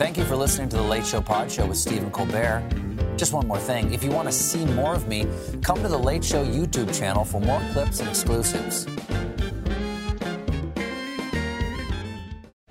Thank 0.03 0.17
you 0.17 0.25
for 0.25 0.35
listening 0.35 0.67
to 0.67 0.75
the 0.75 0.83
Late 0.83 1.05
Show 1.05 1.21
Pod 1.21 1.49
Show 1.49 1.65
with 1.65 1.77
Stephen 1.77 2.11
Colbert. 2.11 2.61
Just 3.15 3.31
one 3.31 3.47
more 3.47 3.57
thing. 3.57 3.93
If 3.93 4.03
you 4.03 4.11
want 4.11 4.27
to 4.27 4.33
see 4.33 4.65
more 4.65 4.93
of 4.93 5.07
me, 5.07 5.25
come 5.61 5.81
to 5.81 5.87
the 5.87 5.97
Late 5.97 6.25
Show 6.25 6.43
YouTube 6.45 6.93
channel 6.93 7.23
for 7.23 7.39
more 7.39 7.61
clips 7.71 8.01
and 8.01 8.09
exclusives. 8.09 8.85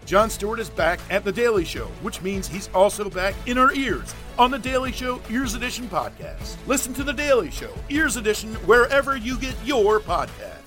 Jon 0.05 0.29
Stewart 0.29 0.61
is 0.61 0.69
back 0.69 1.01
at 1.09 1.25
The 1.25 1.33
Daily 1.33 1.65
Show, 1.65 1.87
which 2.03 2.21
means 2.21 2.47
he's 2.47 2.69
also 2.75 3.09
back 3.09 3.35
in 3.47 3.57
our 3.57 3.73
ears 3.73 4.15
on 4.39 4.51
The 4.51 4.59
Daily 4.59 4.93
Show 4.93 5.19
Ears 5.31 5.55
Edition 5.55 5.89
podcast. 5.89 6.57
Listen 6.67 6.93
to 6.93 7.03
The 7.03 7.15
Daily 7.15 7.51
Show 7.51 7.73
Ears 7.89 8.19
Edition 8.19 8.53
wherever 8.67 9.17
you 9.17 9.39
get 9.39 9.55
your 9.65 10.01
podcast. 10.01 10.62